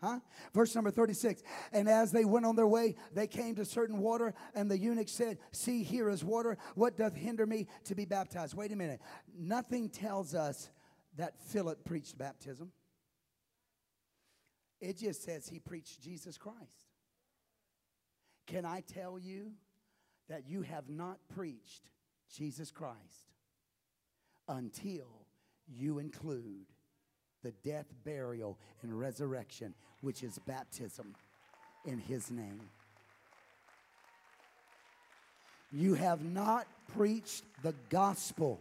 [0.04, 0.20] Huh?
[0.54, 1.42] Verse number 36.
[1.72, 5.08] And as they went on their way, they came to certain water, and the eunuch
[5.08, 6.58] said, See, here is water.
[6.76, 8.54] What doth hinder me to be baptized?
[8.54, 9.00] Wait a minute.
[9.34, 10.70] Nothing tells us
[11.16, 12.74] that Philip preached baptism.
[14.82, 16.60] It just says he preached Jesus Christ.
[18.46, 19.54] Can I tell you
[20.28, 21.90] that you have not preached
[22.36, 22.98] Jesus Christ
[24.50, 25.28] until
[25.66, 26.73] you include
[27.44, 31.14] the death, burial, and resurrection, which is baptism
[31.86, 32.62] in his name.
[35.72, 38.60] You have not preached the gospel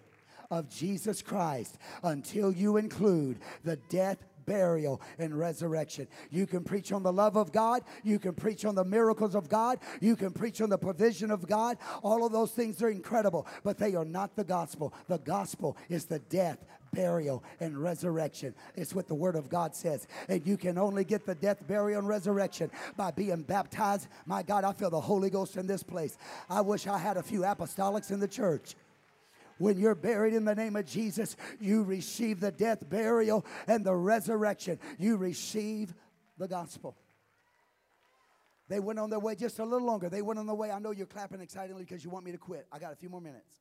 [0.50, 6.08] of Jesus Christ until you include the death, burial, and resurrection.
[6.30, 7.82] You can preach on the love of God.
[8.02, 9.78] You can preach on the miracles of God.
[10.00, 11.78] You can preach on the provision of God.
[12.02, 14.92] All of those things are incredible, but they are not the gospel.
[15.08, 16.58] The gospel is the death,
[16.92, 18.54] burial, and resurrection.
[18.76, 20.06] It's what the Word of God says.
[20.28, 24.08] And you can only get the death, burial, and resurrection by being baptized.
[24.26, 26.16] My God, I feel the Holy Ghost in this place.
[26.50, 28.74] I wish I had a few apostolics in the church.
[29.58, 33.94] When you're buried in the name of Jesus, you receive the death, burial, and the
[33.94, 34.78] resurrection.
[34.98, 35.94] You receive
[36.38, 36.96] the gospel.
[38.68, 40.08] They went on their way just a little longer.
[40.08, 40.70] They went on their way.
[40.70, 42.66] I know you're clapping excitedly because you want me to quit.
[42.72, 43.60] I got a few more minutes.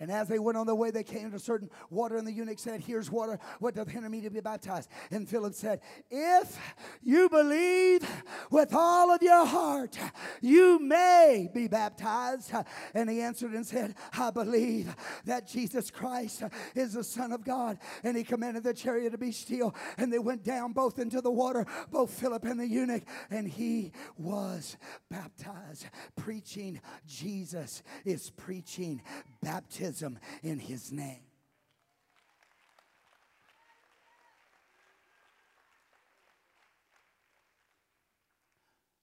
[0.00, 2.58] And as they went on their way, they came to certain water, and the eunuch
[2.58, 3.38] said, Here's water.
[3.60, 4.88] What doth hinder me to be baptized?
[5.10, 5.80] And Philip said,
[6.10, 6.58] If
[7.02, 8.08] you believe
[8.50, 9.98] with all of your heart,
[10.40, 12.52] you may be baptized.
[12.94, 16.42] And he answered and said, I believe that Jesus Christ
[16.74, 17.78] is the Son of God.
[18.02, 19.74] And he commanded the chariot to be still.
[19.98, 23.92] And they went down both into the water, both Philip and the eunuch, and he
[24.16, 24.76] was
[25.10, 25.86] baptized.
[26.16, 29.02] Preaching Jesus is preaching
[29.42, 31.24] baptism baptism in his name.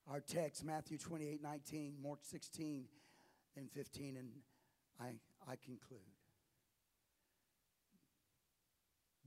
[0.10, 2.86] Our text, Matthew 28 19, Mark 16
[3.58, 4.30] and 15, and
[5.00, 6.00] I, I conclude.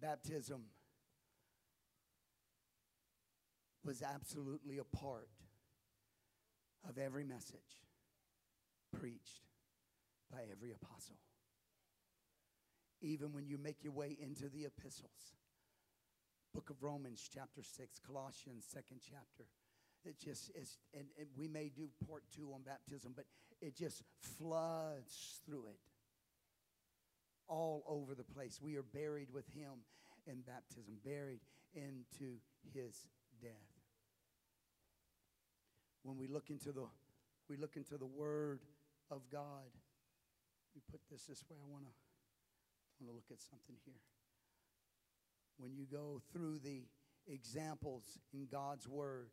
[0.01, 0.63] Baptism
[3.85, 5.29] was absolutely a part
[6.89, 7.61] of every message
[8.99, 9.43] preached
[10.33, 11.17] by every apostle
[13.03, 15.37] even when you make your way into the epistles.
[16.55, 19.45] Book of Romans, chapter 6, Colossians, second chapter.
[20.05, 23.25] It just is, and, and we may do part two on baptism, but
[23.61, 25.79] it just floods through it
[27.49, 28.59] all over the place.
[28.61, 29.85] We are buried with him
[30.27, 31.41] in baptism, buried
[31.75, 32.39] into
[32.75, 33.07] his
[33.41, 33.53] death.
[36.03, 36.87] When we look into the
[37.49, 38.61] we look into the word
[39.11, 39.71] of God,
[40.75, 41.57] we put this this way.
[41.61, 42.02] I want to
[43.03, 43.99] want to look at something here.
[45.59, 46.87] When you go through the
[47.27, 49.31] examples in God's Word,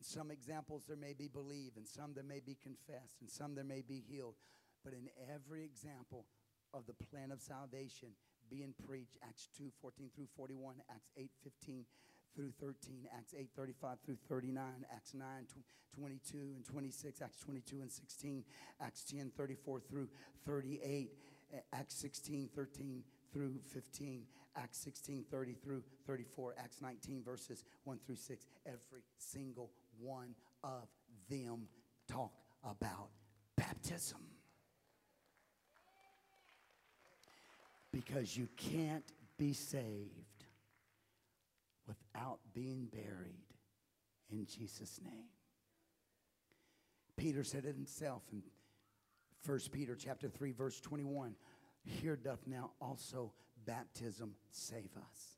[0.00, 3.54] in some examples there may be believe, and some there may be confessed, and some
[3.54, 4.36] there may be healed.
[4.84, 6.24] But in every example
[6.72, 8.08] of the plan of salvation
[8.48, 11.84] being preached, Acts 2 14 through 41, Acts 8 15
[12.34, 15.26] through 13, Acts 8 35 through 39, Acts 9
[15.98, 18.44] 22 and 26, Acts 22 and 16,
[18.80, 20.08] Acts 10 34 through
[20.46, 21.10] 38.
[21.52, 24.22] Eh, Acts 16, 13 through 15,
[24.56, 28.46] Acts 16, 30 through 34, Acts 19, verses 1 through 6.
[28.64, 29.70] Every single
[30.00, 30.34] one
[30.64, 30.88] of
[31.28, 31.68] them
[32.08, 32.32] talk
[32.64, 33.08] about
[33.56, 34.20] baptism.
[37.92, 40.44] Because you can't be saved
[41.86, 43.46] without being buried
[44.30, 45.28] in Jesus' name.
[47.16, 48.42] Peter said it himself in
[49.46, 51.34] 1 Peter chapter 3 verse 21
[51.84, 53.32] here doth now also
[53.64, 55.36] baptism save us.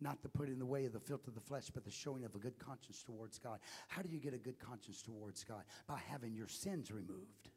[0.00, 2.24] Not to put in the way of the filth of the flesh but the showing
[2.24, 3.58] of a good conscience towards God.
[3.88, 5.62] How do you get a good conscience towards God?
[5.86, 7.50] By having your sins removed.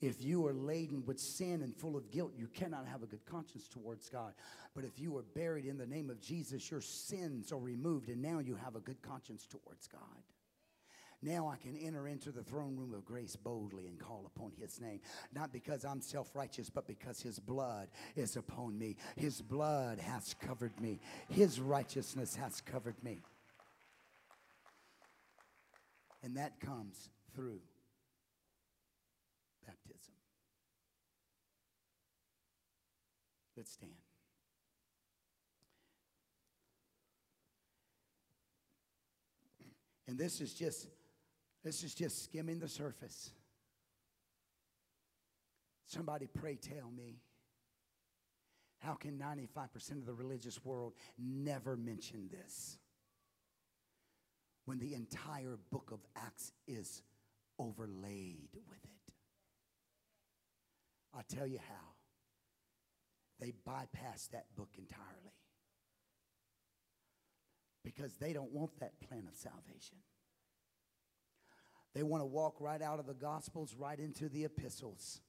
[0.00, 3.24] If you are laden with sin and full of guilt, you cannot have a good
[3.26, 4.32] conscience towards God.
[4.74, 8.22] But if you are buried in the name of Jesus, your sins are removed, and
[8.22, 10.00] now you have a good conscience towards God.
[11.22, 14.80] Now I can enter into the throne room of grace boldly and call upon his
[14.80, 15.00] name.
[15.34, 18.96] Not because I'm self righteous, but because his blood is upon me.
[19.16, 20.98] His blood has covered me,
[21.28, 23.20] his righteousness has covered me.
[26.22, 27.60] And that comes through
[29.66, 30.14] baptism.
[33.56, 33.92] Let's stand.
[40.08, 40.88] And this is just
[41.62, 43.30] this is just skimming the surface.
[45.86, 47.20] Somebody pray tell me
[48.78, 52.78] how can 95% of the religious world never mention this
[54.64, 57.02] when the entire book of Acts is
[57.58, 59.12] overlaid with it?
[61.14, 61.86] I'll tell you how.
[63.40, 65.34] They bypass that book entirely
[67.82, 69.96] because they don't want that plan of salvation.
[71.94, 75.20] They want to walk right out of the Gospels right into the epistles.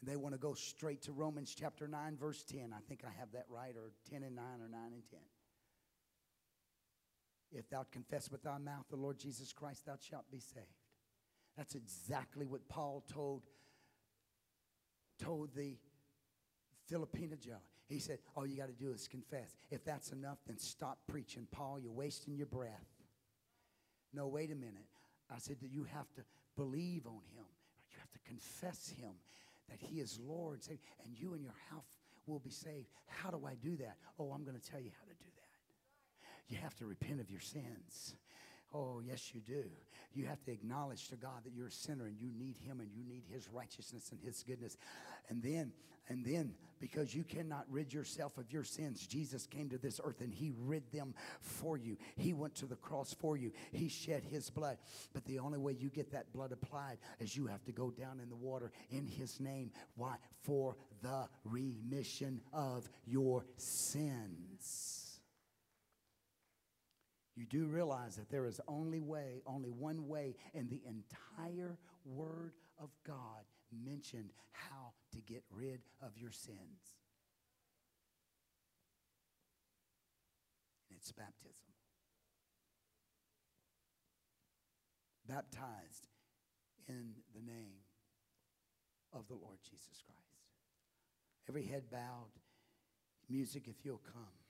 [0.00, 2.72] And they want to go straight to Romans chapter 9, verse 10.
[2.74, 5.18] I think I have that right, or 10 and 9, or 9 and 10.
[7.52, 10.66] If thou confess with thy mouth the Lord Jesus Christ, thou shalt be saved.
[11.56, 13.42] That's exactly what Paul told,
[15.22, 15.76] told the
[16.86, 17.60] Philippian jailer.
[17.88, 19.56] He said, All you got to do is confess.
[19.70, 21.78] If that's enough, then stop preaching, Paul.
[21.80, 22.86] You're wasting your breath.
[24.12, 24.86] No, wait a minute.
[25.30, 26.22] I said that you have to
[26.56, 27.46] believe on him.
[27.90, 29.12] You have to confess him
[29.68, 32.88] that he is Lord, and say and you and your house will be saved.
[33.06, 33.96] How do I do that?
[34.18, 36.54] Oh, I'm going to tell you how to do that.
[36.54, 38.14] You have to repent of your sins.
[38.74, 39.64] Oh, yes, you do.
[40.12, 42.90] You have to acknowledge to God that you're a sinner and you need Him and
[42.94, 44.76] you need His righteousness and His goodness.
[45.28, 45.72] And then,
[46.08, 50.20] and then, because you cannot rid yourself of your sins, Jesus came to this earth
[50.20, 51.96] and He rid them for you.
[52.16, 53.52] He went to the cross for you.
[53.72, 54.78] He shed His blood.
[55.12, 58.20] But the only way you get that blood applied is you have to go down
[58.20, 59.70] in the water in His name.
[59.96, 60.16] Why?
[60.42, 64.95] For the remission of your sins.
[67.36, 72.54] You do realize that there is only way, only one way in the entire Word
[72.78, 73.44] of God
[73.84, 76.96] mentioned how to get rid of your sins.
[80.88, 81.52] And it's baptism.
[85.28, 86.08] Baptized
[86.88, 87.82] in the name
[89.12, 90.20] of the Lord Jesus Christ.
[91.48, 92.32] Every head bowed,
[93.28, 94.45] music, if you'll come.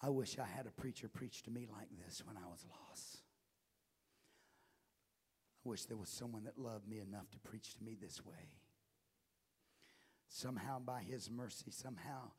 [0.00, 3.18] I wish I had a preacher preach to me like this when I was lost.
[5.64, 8.54] I wish there was someone that loved me enough to preach to me this way.
[10.28, 12.30] Somehow, by His mercy, somehow,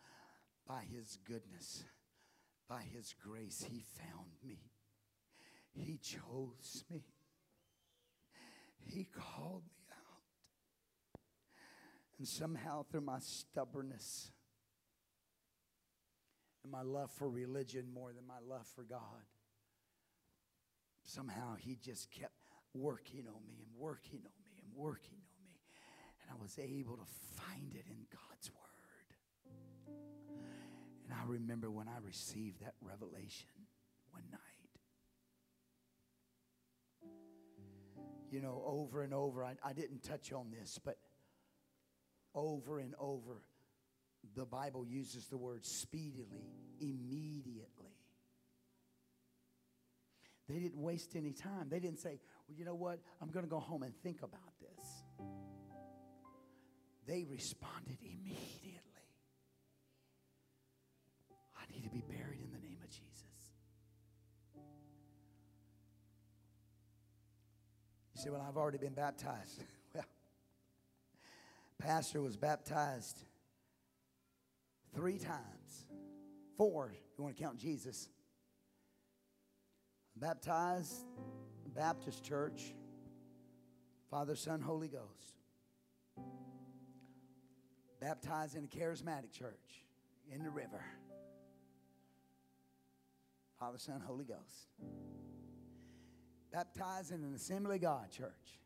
[0.66, 1.84] by His goodness,
[2.70, 4.72] by His grace, He found me.
[5.72, 7.04] He chose me.
[8.80, 11.22] He called me out.
[12.18, 14.32] And somehow, through my stubbornness,
[16.64, 19.00] and my love for religion more than my love for God.
[21.04, 22.34] Somehow he just kept
[22.74, 25.60] working on me and working on me and working on me.
[26.22, 27.06] And I was able to
[27.36, 29.96] find it in God's Word.
[31.06, 33.50] And I remember when I received that revelation
[34.12, 34.40] one night.
[38.32, 41.00] You know, over and over, I, I didn't touch on this, but
[42.36, 43.42] over and over,
[44.36, 47.96] the Bible uses the word speedily, immediately.
[50.48, 51.68] They didn't waste any time.
[51.70, 53.00] They didn't say, well, you know what?
[53.22, 54.86] I'm going to go home and think about this.
[57.06, 58.80] They responded immediately.
[61.56, 63.24] I need to be buried in the name of Jesus.
[68.16, 69.64] You say, well, I've already been baptized.
[69.94, 70.04] well,
[71.80, 73.24] Pastor was baptized
[74.94, 75.86] three times.
[76.58, 78.10] Four, if you want to count Jesus.
[80.16, 81.06] Baptized,
[81.76, 82.74] Baptist Church,
[84.10, 85.36] Father, Son, Holy Ghost.
[88.02, 89.86] Baptized in a charismatic church
[90.34, 90.84] in the river.
[93.60, 94.70] Father, Son, Holy Ghost.
[96.52, 98.60] Baptized in an Assembly God church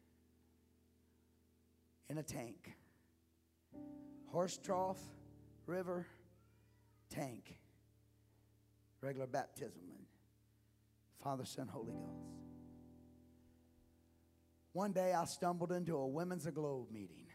[2.09, 2.71] in a tank.
[4.27, 4.99] Horse trough,
[5.65, 6.05] river,
[7.09, 7.57] tank,
[9.01, 10.05] regular baptism, and
[11.23, 12.33] Father, Son, Holy Ghost.
[14.73, 17.27] One day I stumbled into a Women's Aglow meeting.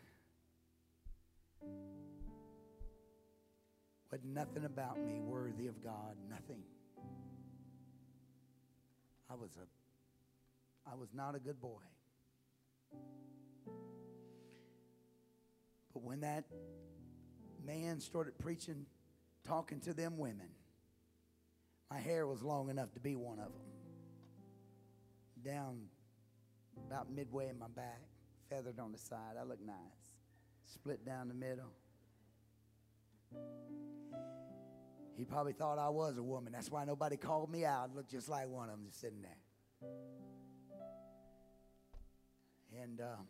[4.10, 6.62] But nothing about me worthy of God, nothing.
[9.30, 9.66] I was a
[10.90, 11.82] I was not a good boy.
[15.92, 16.44] But when that
[17.68, 18.86] man started preaching,
[19.46, 20.48] talking to them women,
[21.90, 23.62] my hair was long enough to be one of them.
[25.44, 25.82] Down
[26.86, 28.00] about midway in my back,
[28.48, 29.36] feathered on the side.
[29.38, 29.76] I look nice.
[30.64, 31.72] Split down the middle.
[35.16, 36.52] He probably thought I was a woman.
[36.52, 37.90] That's why nobody called me out.
[37.92, 39.90] I looked just like one of them just sitting there.
[42.82, 43.26] And um,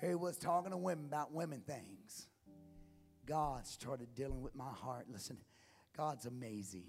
[0.00, 2.28] here he was talking to women about women things.
[3.26, 5.06] God started dealing with my heart.
[5.10, 5.36] Listen,
[5.96, 6.86] God's amazing.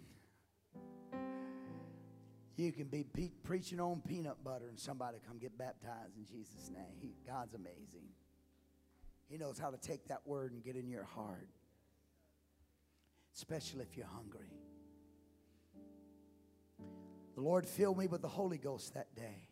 [2.56, 6.70] You can be pe- preaching on peanut butter and somebody come get baptized in Jesus'
[6.72, 7.00] name.
[7.00, 8.08] He, God's amazing.
[9.30, 11.48] He knows how to take that word and get in your heart,
[13.36, 14.52] especially if you're hungry.
[17.36, 19.48] The Lord filled me with the Holy Ghost that day.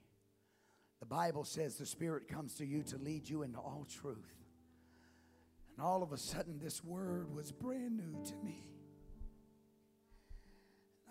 [0.99, 4.35] The Bible says the Spirit comes to you to lead you into all truth.
[5.75, 8.63] And all of a sudden, this word was brand new to me.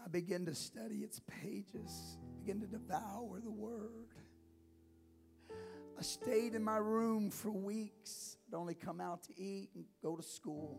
[0.04, 4.14] I began to study its pages, began to devour the word.
[5.98, 8.36] I stayed in my room for weeks.
[8.46, 10.78] I'd only come out to eat and go to school.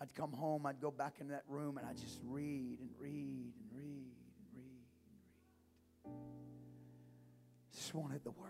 [0.00, 3.53] I'd come home, I'd go back in that room, and I'd just read and read
[7.84, 8.48] Just wanted the word.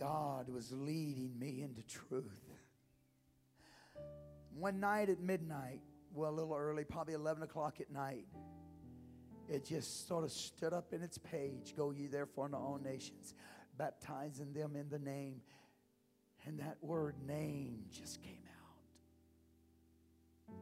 [0.00, 2.50] God was leading me into truth.
[4.58, 5.80] One night at midnight,
[6.12, 8.26] well, a little early, probably 11 o'clock at night,
[9.48, 13.34] it just sort of stood up in its page Go ye therefore into all nations,
[13.76, 15.40] baptizing them in the name.
[16.44, 18.42] And that word name just came
[20.48, 20.54] out.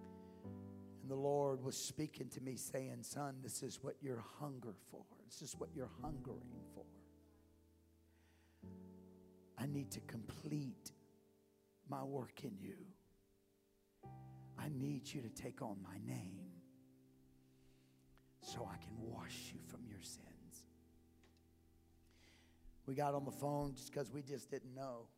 [1.01, 5.15] And the Lord was speaking to me, saying, Son, this is what you're hunger for.
[5.27, 6.85] This is what you're hungering for.
[9.59, 10.93] I need to complete
[11.89, 12.77] my work in you.
[14.59, 16.51] I need you to take on my name
[18.40, 20.65] so I can wash you from your sins.
[22.86, 25.09] We got on the phone just because we just didn't know.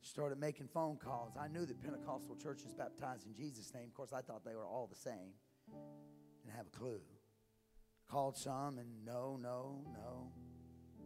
[0.00, 1.32] Started making phone calls.
[1.38, 3.86] I knew that Pentecostal churches baptized in Jesus' name.
[3.86, 5.32] Of course, I thought they were all the same.
[6.44, 7.00] Didn't have a clue.
[8.08, 10.32] Called some and no, no, no.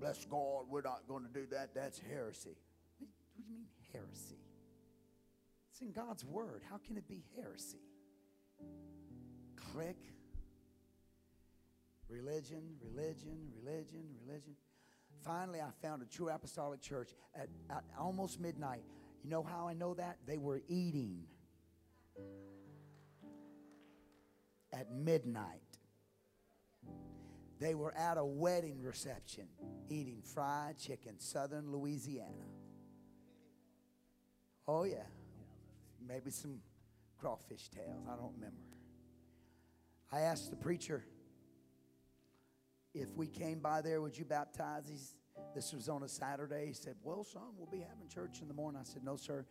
[0.01, 1.74] Bless God, we're not going to do that.
[1.74, 2.57] That's heresy.
[2.99, 4.39] What do you mean heresy?
[5.70, 6.62] It's in God's word.
[6.70, 7.79] How can it be heresy?
[9.73, 9.99] Click.
[12.09, 14.55] Religion, religion, religion, religion.
[15.24, 18.83] Finally, I found a true apostolic church at, at almost midnight.
[19.23, 20.19] You know how I know that?
[20.27, 21.24] They were eating
[24.73, 25.72] at midnight.
[27.62, 29.44] They were at a wedding reception
[29.89, 32.48] eating fried chicken, southern Louisiana.
[34.66, 35.05] Oh, yeah.
[36.05, 36.59] Maybe some
[37.20, 38.05] crawfish tails.
[38.10, 38.56] I don't remember.
[40.10, 41.05] I asked the preacher
[42.94, 45.14] if we came by there, would you baptize these?
[45.55, 46.66] This was on a Saturday.
[46.66, 48.80] He said, Well, son, we'll be having church in the morning.
[48.80, 49.47] I said, No, sir.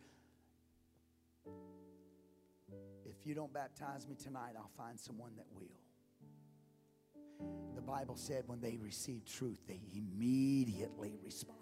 [3.06, 5.81] If you don't baptize me tonight, I'll find someone that will.
[7.74, 11.58] The Bible said when they received truth, they immediately responded.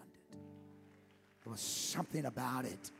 [1.44, 2.90] There was something about it.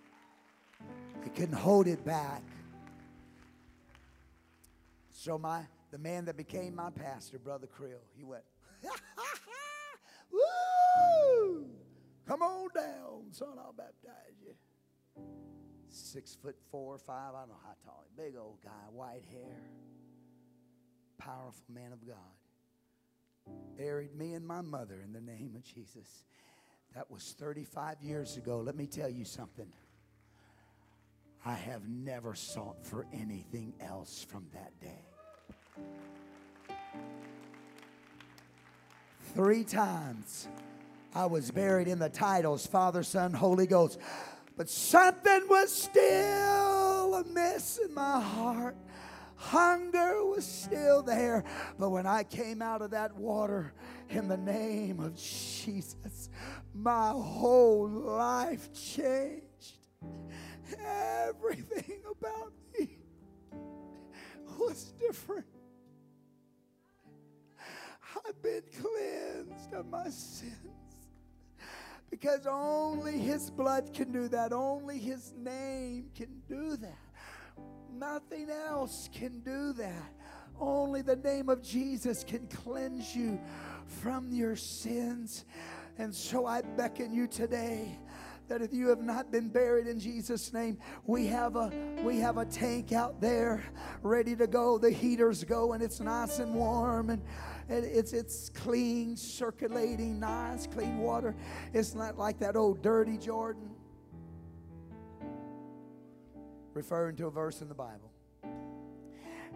[1.23, 2.43] They couldn't hold it back.
[5.13, 8.45] So my the man that became my pastor, Brother Krill, he went,
[10.33, 11.67] Woo!
[12.27, 14.55] Come on down, son, I'll baptize you.
[15.89, 18.05] Six foot four, five, I don't know how tall.
[18.17, 19.61] Big old guy, white hair.
[21.19, 22.40] Powerful man of God
[23.77, 26.25] buried me and my mother in the name of Jesus.
[26.95, 28.59] That was 35 years ago.
[28.59, 29.73] Let me tell you something.
[31.45, 35.85] I have never sought for anything else from that day.
[39.35, 40.49] Three times
[41.15, 43.99] I was buried in the titles Father, Son, Holy Ghost.
[44.57, 48.77] But something was still amiss in my heart.
[49.41, 51.45] Hunger was still there.
[51.79, 53.73] But when I came out of that water
[54.11, 56.29] in the name of Jesus,
[56.75, 59.79] my whole life changed.
[60.79, 62.99] Everything about me
[64.59, 65.47] was different.
[68.27, 70.55] I've been cleansed of my sins.
[72.11, 74.53] Because only His blood can do that.
[74.53, 77.10] Only His name can do that.
[77.93, 80.13] Nothing else can do that.
[80.59, 83.41] Only the name of Jesus can cleanse you
[83.87, 85.45] from your sins.
[85.99, 87.99] And so I beckon you today
[88.51, 90.77] that if you have not been buried in Jesus name
[91.07, 91.71] we have a
[92.03, 93.63] we have a tank out there
[94.03, 97.23] ready to go the heaters go and it's nice and warm and
[97.69, 101.37] it's it's clean circulating nice clean water
[101.73, 103.71] it's not like that old dirty Jordan
[106.75, 108.11] referring to a verse in the Bible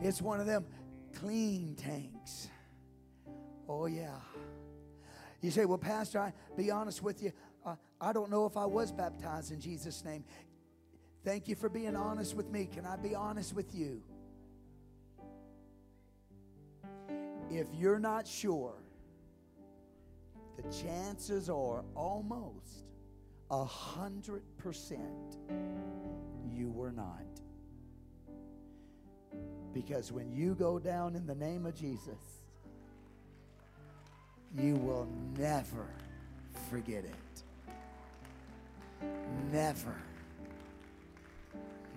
[0.03, 0.65] it's one of them
[1.15, 2.49] clean tanks
[3.69, 4.19] oh yeah
[5.45, 7.31] you say, Well, Pastor, I be honest with you.
[7.67, 10.25] Uh, I don't know if I was baptized in Jesus' name.
[11.23, 12.67] Thank you for being honest with me.
[12.73, 14.03] Can I be honest with you?
[17.51, 18.73] If you're not sure,
[20.57, 22.84] the chances are almost
[23.51, 25.39] a hundred percent
[26.53, 27.23] you were not.
[29.73, 32.43] Because when you go down in the name of Jesus,
[34.57, 35.89] you will never
[36.71, 37.43] forget it.
[39.53, 39.97] Never.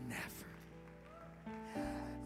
[0.09, 0.36] Never.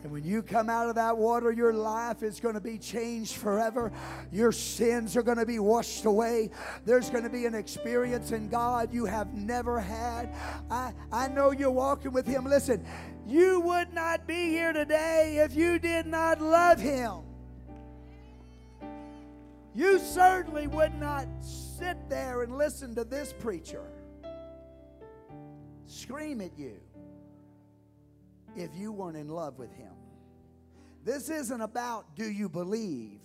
[0.04, 3.36] And when you come out of that water, your life is going to be changed
[3.36, 3.92] forever.
[4.32, 6.50] Your sins are going to be washed away.
[6.86, 10.34] There's going to be an experience in God you have never had.
[10.72, 12.46] I, I know you're walking with Him.
[12.46, 12.84] Listen,
[13.28, 17.22] you would not be here today if you did not love Him.
[19.76, 23.84] You certainly would not sit there and listen to this preacher
[25.86, 26.80] scream at you
[28.56, 29.94] if you weren't in love with him.
[31.04, 33.20] This isn't about do you believe.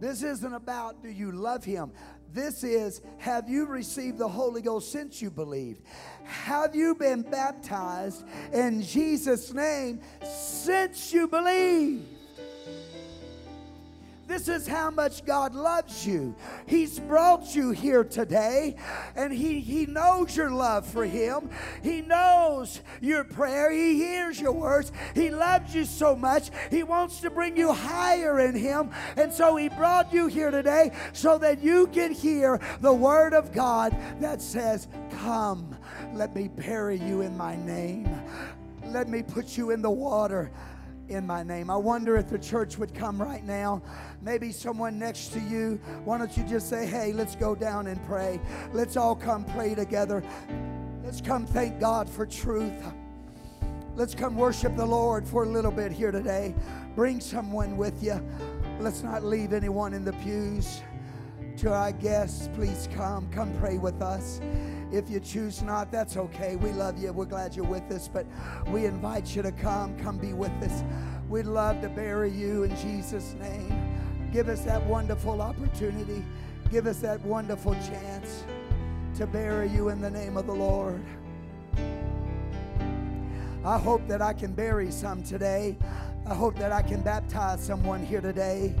[0.00, 1.92] This isn't about do you love him.
[2.32, 5.82] This is have you received the Holy Ghost since you believed?
[6.24, 12.17] Have you been baptized in Jesus' name since you believe?
[14.28, 16.36] This is how much God loves you.
[16.66, 18.76] He's brought you here today,
[19.16, 21.48] and He, he knows your love for Him.
[21.82, 23.72] He knows your prayer.
[23.72, 24.92] He hears your words.
[25.14, 26.50] He loves you so much.
[26.70, 28.90] He wants to bring you higher in Him.
[29.16, 33.50] And so He brought you here today so that you can hear the Word of
[33.50, 34.88] God that says,
[35.22, 35.74] Come,
[36.12, 38.06] let me bury you in my name.
[38.84, 40.52] Let me put you in the water
[41.08, 41.70] in my name.
[41.70, 43.82] I wonder if the church would come right now.
[44.22, 45.80] Maybe someone next to you.
[46.04, 48.40] Why don't you just say, hey, let's go down and pray?
[48.72, 50.22] Let's all come pray together.
[51.04, 52.82] Let's come thank God for truth.
[53.94, 56.54] Let's come worship the Lord for a little bit here today.
[56.94, 58.20] Bring someone with you.
[58.78, 60.82] Let's not leave anyone in the pews.
[61.58, 63.28] To our guests, please come.
[63.32, 64.40] Come pray with us.
[64.90, 66.56] If you choose not, that's okay.
[66.56, 67.12] We love you.
[67.12, 68.26] We're glad you're with us, but
[68.68, 69.98] we invite you to come.
[69.98, 70.82] Come be with us.
[71.28, 74.30] We'd love to bury you in Jesus' name.
[74.32, 76.24] Give us that wonderful opportunity.
[76.70, 78.44] Give us that wonderful chance
[79.16, 81.02] to bury you in the name of the Lord.
[83.64, 85.76] I hope that I can bury some today.
[86.26, 88.74] I hope that I can baptize someone here today.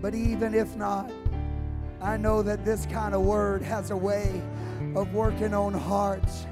[0.00, 1.10] But even if not,
[2.00, 4.42] I know that this kind of word has a way
[4.94, 6.46] of working on hearts.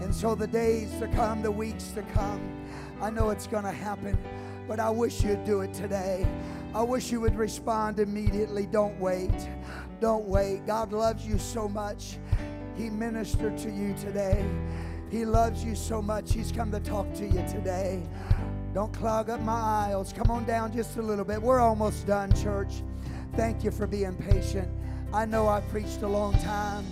[0.00, 2.40] And so the days to come, the weeks to come,
[3.00, 4.16] I know it's going to happen,
[4.68, 6.26] but I wish you'd do it today.
[6.74, 8.66] I wish you would respond immediately.
[8.66, 9.30] Don't wait.
[10.00, 10.66] Don't wait.
[10.66, 12.18] God loves you so much.
[12.76, 14.44] He ministered to you today.
[15.10, 16.32] He loves you so much.
[16.32, 18.02] He's come to talk to you today.
[18.72, 20.12] Don't clog up my aisles.
[20.12, 21.42] Come on down just a little bit.
[21.42, 22.82] We're almost done, church.
[23.36, 24.68] Thank you for being patient.
[25.12, 26.86] I know I preached a long time.